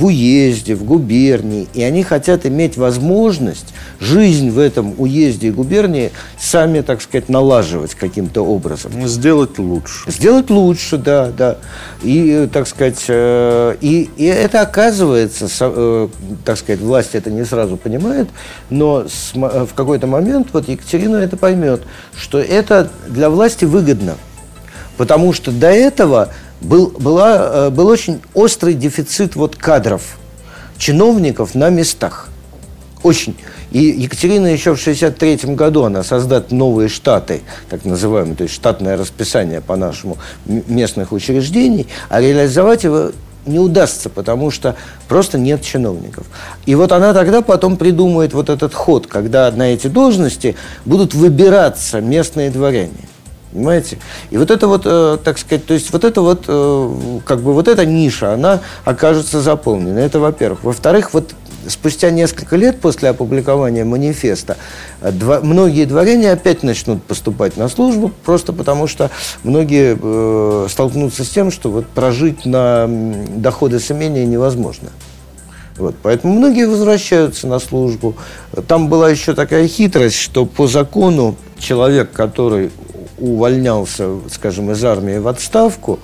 в 0.00 0.06
уезде, 0.06 0.74
в 0.74 0.84
губернии, 0.84 1.68
и 1.74 1.82
они 1.82 2.02
хотят 2.02 2.46
иметь 2.46 2.78
возможность 2.78 3.74
жизнь 4.00 4.50
в 4.50 4.58
этом 4.58 4.94
уезде 4.96 5.48
и 5.48 5.50
губернии 5.50 6.10
сами, 6.38 6.80
так 6.80 7.02
сказать, 7.02 7.28
налаживать 7.28 7.94
каким-то 7.94 8.42
образом. 8.42 8.92
Сделать 9.06 9.58
лучше. 9.58 10.10
Сделать 10.10 10.48
лучше, 10.48 10.96
да, 10.96 11.30
да. 11.36 11.58
И, 12.02 12.48
так 12.50 12.66
сказать, 12.66 13.04
э, 13.08 13.76
и, 13.82 14.08
и 14.16 14.24
это 14.24 14.62
оказывается, 14.62 15.48
э, 15.60 16.08
так 16.46 16.56
сказать, 16.56 16.80
власть 16.80 17.10
это 17.12 17.30
не 17.30 17.44
сразу 17.44 17.76
понимает, 17.76 18.28
но 18.70 19.04
в 19.34 19.74
какой-то 19.74 20.06
момент 20.06 20.48
вот 20.54 20.66
Екатерина 20.66 21.16
это 21.16 21.36
поймет, 21.36 21.82
что 22.16 22.38
это 22.38 22.90
для 23.06 23.28
власти 23.28 23.66
выгодно. 23.66 24.14
Потому 24.96 25.34
что 25.34 25.50
до 25.50 25.68
этого 25.68 26.30
был, 26.60 26.88
была, 26.98 27.66
э, 27.66 27.70
был 27.70 27.88
очень 27.88 28.20
острый 28.34 28.74
дефицит 28.74 29.36
вот 29.36 29.56
кадров, 29.56 30.18
чиновников 30.78 31.54
на 31.54 31.70
местах. 31.70 32.28
Очень. 33.02 33.36
И 33.70 33.78
Екатерина 33.78 34.48
еще 34.48 34.74
в 34.74 34.80
1963 34.80 35.54
году, 35.54 35.84
она 35.84 36.02
создает 36.02 36.50
новые 36.50 36.88
штаты, 36.88 37.40
так 37.70 37.84
называемые, 37.84 38.36
то 38.36 38.42
есть 38.42 38.54
штатное 38.54 38.96
расписание 38.96 39.60
по-нашему 39.60 40.18
местных 40.44 41.12
учреждений, 41.12 41.86
а 42.08 42.20
реализовать 42.20 42.84
его 42.84 43.12
не 43.46 43.58
удастся, 43.58 44.10
потому 44.10 44.50
что 44.50 44.76
просто 45.08 45.38
нет 45.38 45.62
чиновников. 45.62 46.26
И 46.66 46.74
вот 46.74 46.92
она 46.92 47.14
тогда 47.14 47.42
потом 47.42 47.76
придумает 47.76 48.34
вот 48.34 48.50
этот 48.50 48.74
ход, 48.74 49.06
когда 49.06 49.50
на 49.50 49.72
эти 49.72 49.86
должности 49.86 50.56
будут 50.84 51.14
выбираться 51.14 52.00
местные 52.00 52.50
дворяне. 52.50 53.09
Понимаете? 53.52 53.98
И 54.30 54.38
вот 54.38 54.50
это 54.50 54.68
вот, 54.68 54.82
э, 54.84 55.18
так 55.24 55.38
сказать, 55.38 55.66
то 55.66 55.74
есть 55.74 55.92
вот 55.92 56.04
это 56.04 56.20
вот, 56.20 56.44
э, 56.46 57.18
как 57.24 57.40
бы 57.40 57.52
вот 57.52 57.66
эта 57.66 57.84
ниша, 57.84 58.32
она 58.34 58.60
окажется 58.84 59.40
заполнена. 59.40 59.98
Это 59.98 60.20
во-первых. 60.20 60.62
Во-вторых, 60.62 61.12
вот 61.12 61.34
спустя 61.66 62.10
несколько 62.10 62.56
лет 62.56 62.80
после 62.80 63.08
опубликования 63.08 63.84
манифеста 63.84 64.56
э, 65.00 65.10
дво, 65.10 65.40
многие 65.42 65.84
дворяне 65.84 66.30
опять 66.30 66.62
начнут 66.62 67.02
поступать 67.02 67.56
на 67.56 67.68
службу, 67.68 68.12
просто 68.24 68.52
потому 68.52 68.86
что 68.86 69.10
многие 69.42 69.98
э, 70.00 70.68
столкнутся 70.68 71.24
с 71.24 71.28
тем, 71.28 71.50
что 71.50 71.70
вот 71.70 71.86
прожить 71.86 72.46
на 72.46 72.88
доходы 73.36 73.80
с 73.80 73.90
имения 73.90 74.26
невозможно. 74.26 74.90
Вот, 75.76 75.94
поэтому 76.02 76.34
многие 76.34 76.68
возвращаются 76.68 77.46
на 77.46 77.58
службу. 77.58 78.14
Там 78.68 78.88
была 78.88 79.08
еще 79.08 79.34
такая 79.34 79.66
хитрость, 79.66 80.16
что 80.16 80.44
по 80.44 80.66
закону 80.66 81.36
человек, 81.58 82.12
который 82.12 82.70
увольнялся, 83.20 84.18
скажем, 84.30 84.70
из 84.70 84.84
армии 84.84 85.18
в 85.18 85.28
отставку, 85.28 85.98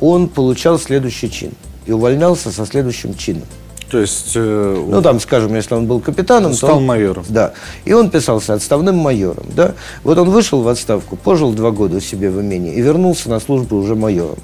он 0.00 0.28
получал 0.28 0.78
следующий 0.78 1.30
чин. 1.30 1.52
И 1.86 1.92
увольнялся 1.92 2.50
со 2.50 2.64
следующим 2.66 3.14
чином. 3.14 3.44
То 3.90 3.98
есть... 3.98 4.32
Э, 4.36 4.84
ну, 4.88 5.02
там, 5.02 5.18
скажем, 5.20 5.54
если 5.54 5.74
он 5.74 5.86
был 5.86 6.00
капитаном... 6.00 6.54
Стал 6.54 6.78
он, 6.78 6.86
майором. 6.86 7.24
Да. 7.28 7.52
И 7.84 7.92
он 7.92 8.10
писался 8.10 8.54
отставным 8.54 8.96
майором, 8.96 9.46
да. 9.54 9.74
Вот 10.04 10.16
он 10.16 10.30
вышел 10.30 10.62
в 10.62 10.68
отставку, 10.68 11.16
пожил 11.16 11.52
два 11.52 11.72
года 11.72 11.96
у 11.96 12.00
себя 12.00 12.30
в 12.30 12.40
имении 12.40 12.72
и 12.72 12.80
вернулся 12.80 13.28
на 13.28 13.40
службу 13.40 13.76
уже 13.76 13.96
майором 13.96 14.38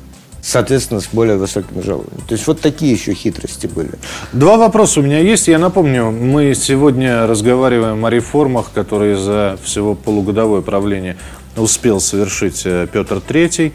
соответственно, 0.46 1.00
с 1.00 1.08
более 1.12 1.36
высоким 1.36 1.82
жалованием. 1.82 2.20
То 2.28 2.34
есть 2.34 2.46
вот 2.46 2.60
такие 2.60 2.92
еще 2.92 3.14
хитрости 3.14 3.66
были. 3.66 3.90
Два 4.32 4.56
вопроса 4.56 5.00
у 5.00 5.02
меня 5.02 5.18
есть. 5.18 5.48
Я 5.48 5.58
напомню, 5.58 6.12
мы 6.12 6.54
сегодня 6.54 7.26
разговариваем 7.26 8.04
о 8.04 8.10
реформах, 8.10 8.70
которые 8.72 9.16
за 9.16 9.58
всего 9.64 9.96
полугодовое 9.96 10.60
правление 10.60 11.16
успел 11.56 11.98
совершить 12.00 12.62
э, 12.64 12.86
Петр 12.92 13.16
III. 13.16 13.72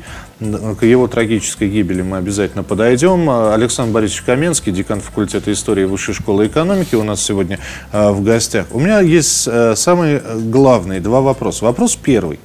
К 0.80 0.84
его 0.86 1.08
трагической 1.08 1.68
гибели 1.68 2.02
мы 2.02 2.18
обязательно 2.18 2.64
подойдем. 2.64 3.30
Александр 3.30 3.94
Борисович 3.94 4.22
Каменский, 4.22 4.72
декан 4.72 5.02
факультета 5.02 5.52
истории 5.52 5.84
Высшей 5.84 6.14
школы 6.14 6.48
экономики, 6.48 6.96
у 6.96 7.04
нас 7.04 7.22
сегодня 7.22 7.60
э, 7.92 8.12
в 8.12 8.24
гостях. 8.24 8.68
У 8.72 8.80
меня 8.80 9.02
есть 9.02 9.48
э, 9.52 9.76
самые 9.76 10.22
главные 10.46 11.02
два 11.02 11.20
вопроса. 11.20 11.66
Вопрос 11.66 11.98
первый. 12.02 12.40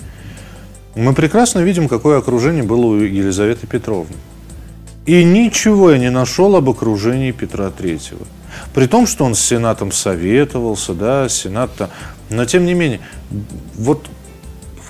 Мы 0.97 1.13
прекрасно 1.13 1.61
видим, 1.61 1.89
какое 1.89 2.19
окружение 2.19 2.65
было 2.65 2.87
у 2.87 2.97
Елизаветы 2.97 3.67
Петровны. 3.67 4.17
И 5.05 5.23
ничего 5.23 5.93
я 5.93 5.99
не 5.99 6.11
нашел 6.11 6.57
об 6.57 6.69
окружении 6.69 7.31
Петра 7.31 7.71
Третьего. 7.71 8.27
При 8.75 8.87
том, 8.87 9.07
что 9.07 9.25
он 9.25 9.37
с 9.37 9.41
Сенатом 9.41 9.93
советовался, 9.93 10.95
да, 10.95 11.29
Сенат-то... 11.29 11.91
Но 12.31 12.45
тем 12.45 12.65
не 12.65 12.75
менее, 12.75 13.01
вот 13.77 14.09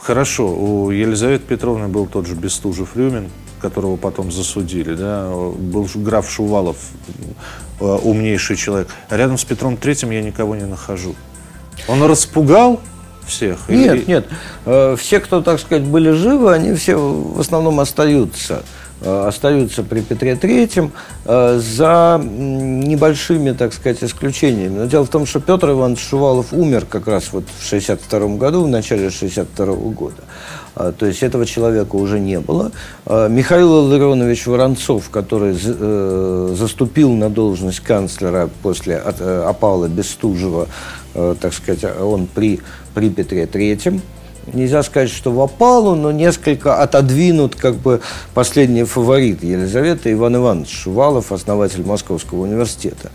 Хорошо, 0.06 0.54
у 0.54 0.92
Елизаветы 0.92 1.44
Петровны 1.48 1.88
был 1.88 2.06
тот 2.06 2.28
же 2.28 2.36
Бестужев-Рюмин, 2.36 3.28
которого 3.60 3.96
потом 3.96 4.30
засудили, 4.30 4.94
да, 4.94 5.28
был 5.28 5.88
граф 5.96 6.30
Шувалов, 6.30 6.76
э, 7.80 7.84
умнейший 7.84 8.54
человек. 8.54 8.88
Рядом 9.10 9.36
с 9.36 9.44
Петром 9.44 9.76
Третьим 9.76 10.12
я 10.12 10.22
никого 10.22 10.54
не 10.54 10.64
нахожу. 10.64 11.16
Он 11.88 12.04
распугал 12.04 12.80
всех? 13.26 13.68
Нет, 13.68 13.96
или... 13.96 14.04
нет. 14.06 14.26
Э, 14.64 14.96
все, 14.98 15.20
кто, 15.20 15.42
так 15.42 15.60
сказать, 15.60 15.84
были 15.84 16.10
живы, 16.10 16.52
они 16.52 16.74
все 16.74 16.96
в 16.96 17.40
основном 17.40 17.80
остаются. 17.80 18.62
Э, 19.02 19.26
остаются 19.28 19.82
при 19.82 20.00
Петре 20.00 20.36
Третьем 20.36 20.90
э, 21.26 21.60
за 21.62 22.18
небольшими, 22.18 23.52
так 23.52 23.74
сказать, 23.74 24.02
исключениями. 24.02 24.78
Но 24.78 24.86
дело 24.86 25.04
в 25.04 25.10
том, 25.10 25.26
что 25.26 25.38
Петр 25.38 25.70
Иванович 25.72 26.00
Шувалов 26.00 26.54
умер 26.54 26.86
как 26.88 27.06
раз 27.06 27.30
вот 27.32 27.44
в 27.58 27.62
62 27.62 28.36
году, 28.36 28.64
в 28.64 28.68
начале 28.68 29.10
62 29.10 29.66
года. 29.66 30.22
Э, 30.76 30.94
то 30.98 31.04
есть 31.04 31.22
этого 31.22 31.44
человека 31.44 31.94
уже 31.96 32.18
не 32.18 32.40
было. 32.40 32.72
Михаил 33.04 33.86
Илларионович 33.86 34.46
Воронцов, 34.46 35.10
который 35.10 35.52
заступил 35.52 37.12
на 37.12 37.28
должность 37.28 37.80
канцлера 37.80 38.48
после 38.62 38.96
опала 38.96 39.88
Бестужева, 39.88 40.68
так 41.12 41.52
сказать, 41.54 41.84
он 42.00 42.26
при, 42.26 42.60
при 42.96 43.10
Петре 43.10 43.44
Третьем, 43.44 44.00
нельзя 44.54 44.82
сказать, 44.82 45.10
что 45.10 45.30
в 45.30 45.38
опалу, 45.42 45.94
но 45.94 46.12
несколько 46.12 46.82
отодвинут 46.82 47.54
как 47.54 47.74
бы 47.74 48.00
последний 48.32 48.84
фаворит 48.84 49.44
Елизаветы 49.44 50.12
Иван 50.12 50.36
Иванович 50.36 50.70
Шувалов, 50.70 51.30
основатель 51.30 51.84
Московского 51.84 52.40
университета. 52.40 53.10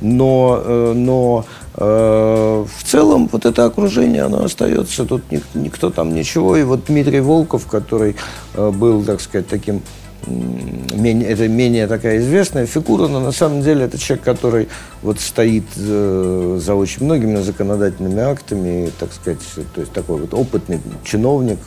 Но, 0.00 0.62
э, 0.64 0.92
но 0.94 1.46
э, 1.74 2.64
в 2.78 2.84
целом 2.84 3.28
вот 3.32 3.44
это 3.44 3.64
окружение, 3.64 4.22
оно 4.22 4.44
остается, 4.44 5.04
тут 5.04 5.24
никто 5.54 5.90
там 5.90 6.14
ничего. 6.14 6.56
И 6.56 6.62
вот 6.62 6.84
Дмитрий 6.86 7.20
Волков, 7.20 7.66
который 7.66 8.14
э, 8.54 8.70
был, 8.70 9.02
так 9.02 9.20
сказать, 9.20 9.48
таким 9.48 9.82
менее, 10.26 11.28
это 11.28 11.48
менее 11.48 11.86
такая 11.86 12.18
известная 12.18 12.66
фигура, 12.66 13.08
но 13.08 13.20
на 13.20 13.32
самом 13.32 13.62
деле 13.62 13.84
это 13.84 13.98
человек, 13.98 14.24
который 14.24 14.68
вот 15.02 15.20
стоит 15.20 15.64
э, 15.76 16.58
за 16.62 16.74
очень 16.74 17.04
многими 17.04 17.36
законодательными 17.36 18.20
актами, 18.20 18.90
так 18.98 19.12
сказать, 19.12 19.40
то 19.74 19.80
есть 19.80 19.92
такой 19.92 20.20
вот 20.20 20.34
опытный 20.34 20.80
чиновник, 21.04 21.58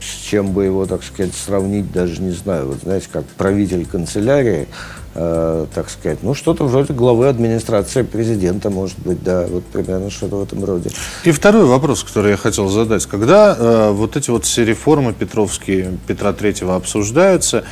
с 0.00 0.26
чем 0.26 0.52
бы 0.52 0.64
его, 0.64 0.86
так 0.86 1.02
сказать, 1.04 1.34
сравнить, 1.34 1.92
даже 1.92 2.22
не 2.22 2.32
знаю, 2.32 2.68
вот 2.68 2.78
знаете, 2.82 3.08
как 3.12 3.24
правитель 3.24 3.86
канцелярии, 3.86 4.68
э, 5.14 5.66
так 5.74 5.90
сказать, 5.90 6.18
ну 6.22 6.34
что-то 6.34 6.64
вроде 6.64 6.92
главы 6.92 7.28
администрации 7.28 8.02
президента, 8.02 8.70
может 8.70 8.98
быть, 8.98 9.22
да, 9.22 9.46
вот 9.46 9.64
примерно 9.64 10.10
что-то 10.10 10.36
в 10.36 10.42
этом 10.42 10.64
роде. 10.64 10.90
И 11.24 11.30
второй 11.30 11.64
вопрос, 11.64 12.04
который 12.04 12.32
я 12.32 12.36
хотел 12.36 12.68
задать, 12.68 13.06
когда 13.06 13.56
э, 13.58 13.90
вот 13.90 14.16
эти 14.16 14.30
вот 14.30 14.44
все 14.44 14.64
реформы 14.64 15.12
Петровские 15.12 15.98
Петра 16.06 16.32
Третьего 16.32 16.76
обсуждаются, 16.76 17.64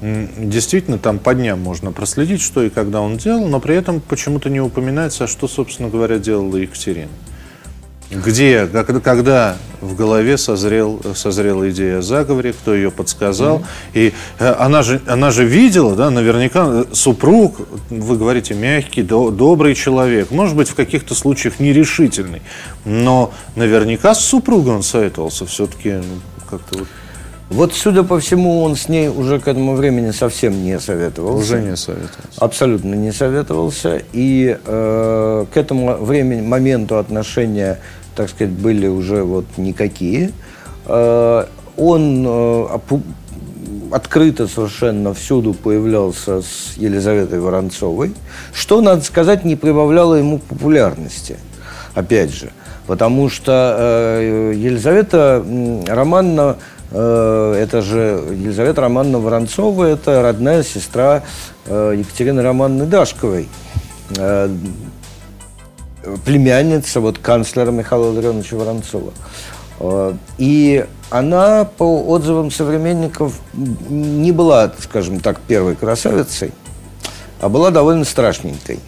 Действительно, 0.00 0.96
там 0.96 1.18
по 1.18 1.34
дням 1.34 1.60
можно 1.60 1.92
проследить, 1.92 2.40
что 2.40 2.62
и 2.62 2.70
когда 2.70 3.02
он 3.02 3.18
делал, 3.18 3.46
но 3.46 3.60
при 3.60 3.76
этом 3.76 4.00
почему-то 4.00 4.48
не 4.48 4.58
упоминается, 4.58 5.24
а 5.24 5.26
что, 5.26 5.46
собственно 5.46 5.90
говоря, 5.90 6.18
делала 6.18 6.56
Екатерина. 6.56 7.10
Где, 8.10 8.66
когда 8.66 9.56
в 9.80 9.94
голове 9.94 10.36
созрел, 10.36 11.00
созрела 11.14 11.70
идея 11.70 11.98
о 11.98 12.02
заговоре, 12.02 12.52
кто 12.52 12.74
ее 12.74 12.90
подсказал. 12.90 13.58
Mm-hmm. 13.58 13.64
И 13.94 14.12
э, 14.38 14.54
она 14.58 14.82
же, 14.82 15.00
она 15.06 15.30
же 15.30 15.44
видела, 15.44 15.94
да, 15.94 16.10
наверняка 16.10 16.66
э, 16.68 16.84
супруг, 16.92 17.56
вы 17.88 18.16
говорите, 18.16 18.54
мягкий, 18.54 19.02
до, 19.02 19.30
добрый 19.30 19.74
человек, 19.74 20.30
может 20.30 20.56
быть, 20.56 20.68
в 20.68 20.74
каких-то 20.74 21.14
случаях 21.14 21.60
нерешительный, 21.60 22.42
но 22.84 23.32
наверняка 23.56 24.14
с 24.14 24.20
супругом 24.20 24.76
он 24.76 24.82
советовался 24.82 25.46
все-таки 25.46 25.92
ну, 25.92 26.20
как-то 26.50 26.80
вот 26.80 26.88
вот, 27.50 27.74
судя 27.74 28.04
по 28.04 28.20
всему, 28.20 28.62
он 28.62 28.76
с 28.76 28.88
ней 28.88 29.08
уже 29.08 29.40
к 29.40 29.48
этому 29.48 29.74
времени 29.74 30.12
совсем 30.12 30.64
не 30.64 30.78
советовался. 30.78 31.36
Уже 31.56 31.60
не 31.60 31.76
советовался. 31.76 32.38
Абсолютно 32.38 32.94
не 32.94 33.10
советовался. 33.10 34.02
И 34.12 34.56
э, 34.64 35.46
к 35.52 35.56
этому 35.56 35.96
времени, 35.96 36.42
моменту 36.42 36.96
отношения, 36.96 37.80
так 38.14 38.28
сказать, 38.28 38.52
были 38.52 38.86
уже 38.86 39.22
вот 39.22 39.46
никакие. 39.56 40.32
Э, 40.86 41.44
он 41.76 42.24
э, 42.26 42.78
открыто 43.92 44.46
совершенно 44.48 45.14
всюду 45.14 45.54
появлялся 45.54 46.42
с 46.42 46.76
Елизаветой 46.76 47.40
Воронцовой, 47.40 48.12
что, 48.52 48.80
надо 48.80 49.02
сказать, 49.02 49.44
не 49.44 49.56
прибавляло 49.56 50.16
ему 50.16 50.38
популярности. 50.38 51.38
Опять 51.94 52.32
же, 52.34 52.50
потому 52.86 53.28
что 53.28 53.76
э, 53.78 54.52
Елизавета 54.56 55.44
Романна 55.86 56.56
это 56.92 57.82
же 57.82 58.20
Елизавета 58.32 58.80
Романовна 58.80 59.20
Воронцова, 59.20 59.84
это 59.84 60.22
родная 60.22 60.64
сестра 60.64 61.22
Екатерины 61.68 62.42
Романовны 62.42 62.84
Дашковой, 62.84 63.48
племянница 66.24 67.00
вот 67.00 67.18
канцлера 67.18 67.70
Михаила 67.70 68.10
Андреевича 68.10 68.56
Воронцова. 68.56 69.12
Э, 69.80 70.14
и 70.38 70.86
она, 71.10 71.64
по 71.64 72.02
отзывам 72.04 72.50
современников, 72.50 73.40
не 73.52 74.32
была, 74.32 74.72
скажем 74.78 75.20
так, 75.20 75.40
первой 75.40 75.74
красавицей, 75.74 76.52
а 77.40 77.48
была 77.48 77.70
довольно 77.70 78.04
страшненькой. 78.04 78.78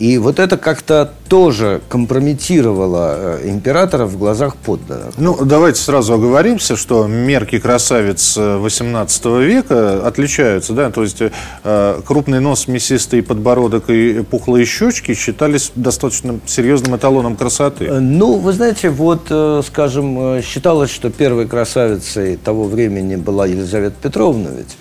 И 0.00 0.16
вот 0.16 0.38
это 0.38 0.56
как-то 0.56 1.12
тоже 1.28 1.82
компрометировало 1.90 3.38
э, 3.42 3.50
императора 3.50 4.06
в 4.06 4.16
глазах 4.16 4.56
подданных. 4.56 5.12
Ну, 5.18 5.44
давайте 5.44 5.78
сразу 5.78 6.14
оговоримся, 6.14 6.74
что 6.74 7.06
мерки 7.06 7.58
красавиц 7.58 8.38
18 8.38 9.26
э, 9.26 9.42
века 9.44 10.06
отличаются, 10.06 10.72
да, 10.72 10.90
то 10.90 11.02
есть 11.02 11.18
э, 11.20 12.00
крупный 12.06 12.40
нос, 12.40 12.66
мясистый 12.66 13.22
подбородок 13.22 13.90
и 13.90 14.22
пухлые 14.22 14.64
щечки 14.64 15.12
считались 15.12 15.70
достаточно 15.74 16.40
серьезным 16.46 16.96
эталоном 16.96 17.36
красоты. 17.36 17.84
Э, 17.84 18.00
ну, 18.00 18.38
вы 18.38 18.54
знаете, 18.54 18.88
вот, 18.88 19.30
скажем, 19.66 20.40
считалось, 20.42 20.90
что 20.90 21.10
первой 21.10 21.46
красавицей 21.46 22.38
того 22.38 22.64
времени 22.64 23.16
была 23.16 23.46
Елизавета 23.46 23.96
Петровна 24.00 24.48
ведь, 24.56 24.78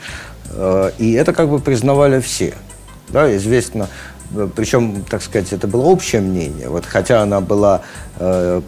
э, 0.51 0.91
и 0.97 1.11
это 1.11 1.33
как 1.33 1.49
бы 1.49 1.59
признавали 1.59 2.21
все. 2.21 2.53
Да, 3.09 3.35
известно, 3.35 3.89
причем, 4.55 5.03
так 5.09 5.21
сказать, 5.23 5.51
это 5.53 5.67
было 5.67 5.85
общее 5.85 6.21
мнение. 6.21 6.69
Вот 6.69 6.85
хотя 6.85 7.21
она 7.21 7.41
была, 7.41 7.81
э, 8.17 8.61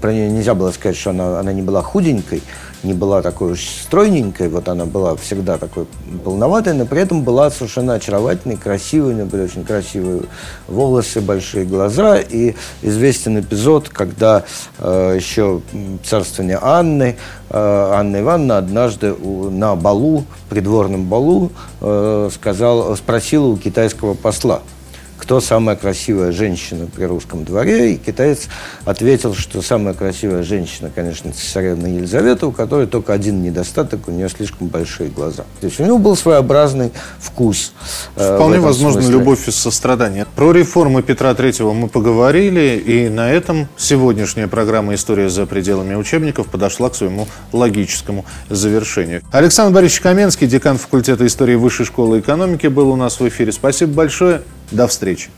про 0.00 0.12
нее 0.12 0.30
нельзя 0.30 0.54
было 0.54 0.70
сказать, 0.72 0.96
что 0.96 1.10
она, 1.10 1.38
она 1.38 1.52
не 1.52 1.62
была 1.62 1.82
худенькой, 1.82 2.42
не 2.82 2.94
была 2.94 3.22
такой 3.22 3.52
уж 3.52 3.60
стройненькой, 3.60 4.48
вот 4.48 4.68
она 4.68 4.84
была 4.84 5.16
всегда 5.16 5.56
такой 5.56 5.86
полноватой, 6.24 6.74
но 6.74 6.84
при 6.84 7.00
этом 7.00 7.22
была 7.22 7.50
совершенно 7.50 7.94
очаровательной, 7.94 8.56
красивой, 8.56 9.12
у 9.12 9.14
нее 9.14 9.24
были 9.24 9.42
очень 9.42 9.64
красивые 9.64 10.22
волосы, 10.68 11.20
большие 11.20 11.64
глаза. 11.64 12.18
И 12.18 12.54
известен 12.82 13.38
эпизод, 13.40 13.88
когда 13.88 14.44
э, 14.78 15.14
еще 15.16 15.62
царствование 16.04 16.58
Анны, 16.60 17.16
э, 17.50 17.90
Анна 17.94 18.20
Ивановна 18.20 18.58
однажды 18.58 19.12
у, 19.12 19.48
на 19.50 19.76
балу, 19.76 20.24
придворном 20.50 21.04
балу, 21.04 21.52
э, 21.80 22.30
сказал, 22.34 22.96
спросила 22.96 23.46
у 23.46 23.56
китайского 23.56 24.14
посла– 24.14 24.60
кто 25.18 25.40
самая 25.40 25.76
красивая 25.76 26.32
женщина 26.32 26.86
при 26.94 27.04
русском 27.04 27.44
дворе. 27.44 27.94
И 27.94 27.96
китаец 27.96 28.48
ответил, 28.84 29.34
что 29.34 29.62
самая 29.62 29.94
красивая 29.94 30.42
женщина, 30.42 30.90
конечно, 30.94 31.32
цесаревна 31.32 31.86
Елизавета, 31.86 32.46
у 32.46 32.52
которой 32.52 32.86
только 32.86 33.12
один 33.12 33.42
недостаток, 33.42 34.08
у 34.08 34.10
нее 34.10 34.28
слишком 34.28 34.68
большие 34.68 35.08
глаза. 35.10 35.44
То 35.60 35.66
есть 35.66 35.80
у 35.80 35.84
него 35.84 35.98
был 35.98 36.16
своеобразный 36.16 36.92
вкус. 37.18 37.72
Э, 38.16 38.36
Вполне 38.36 38.60
возможно, 38.60 39.00
смысле. 39.02 39.18
любовь 39.18 39.48
и 39.48 39.50
сострадание. 39.50 40.26
Про 40.36 40.52
реформы 40.52 41.02
Петра 41.02 41.34
Третьего 41.34 41.72
мы 41.72 41.88
поговорили, 41.88 42.82
и 42.84 43.08
на 43.08 43.30
этом 43.30 43.68
сегодняшняя 43.76 44.48
программа 44.48 44.94
«История 44.94 45.28
за 45.28 45.46
пределами 45.46 45.94
учебников» 45.94 46.48
подошла 46.48 46.90
к 46.90 46.94
своему 46.94 47.28
логическому 47.52 48.24
завершению. 48.48 49.22
Александр 49.30 49.74
Борисович 49.74 50.00
Каменский, 50.00 50.46
декан 50.46 50.78
факультета 50.78 51.26
истории 51.26 51.54
Высшей 51.54 51.86
школы 51.86 52.20
экономики, 52.20 52.66
был 52.66 52.90
у 52.90 52.96
нас 52.96 53.20
в 53.20 53.28
эфире. 53.28 53.52
Спасибо 53.52 53.92
большое. 53.92 54.42
До 54.74 54.88
встречи. 54.88 55.30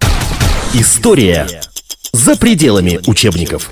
История 0.72 1.46
за 2.12 2.36
пределами 2.36 3.00
учебников. 3.06 3.70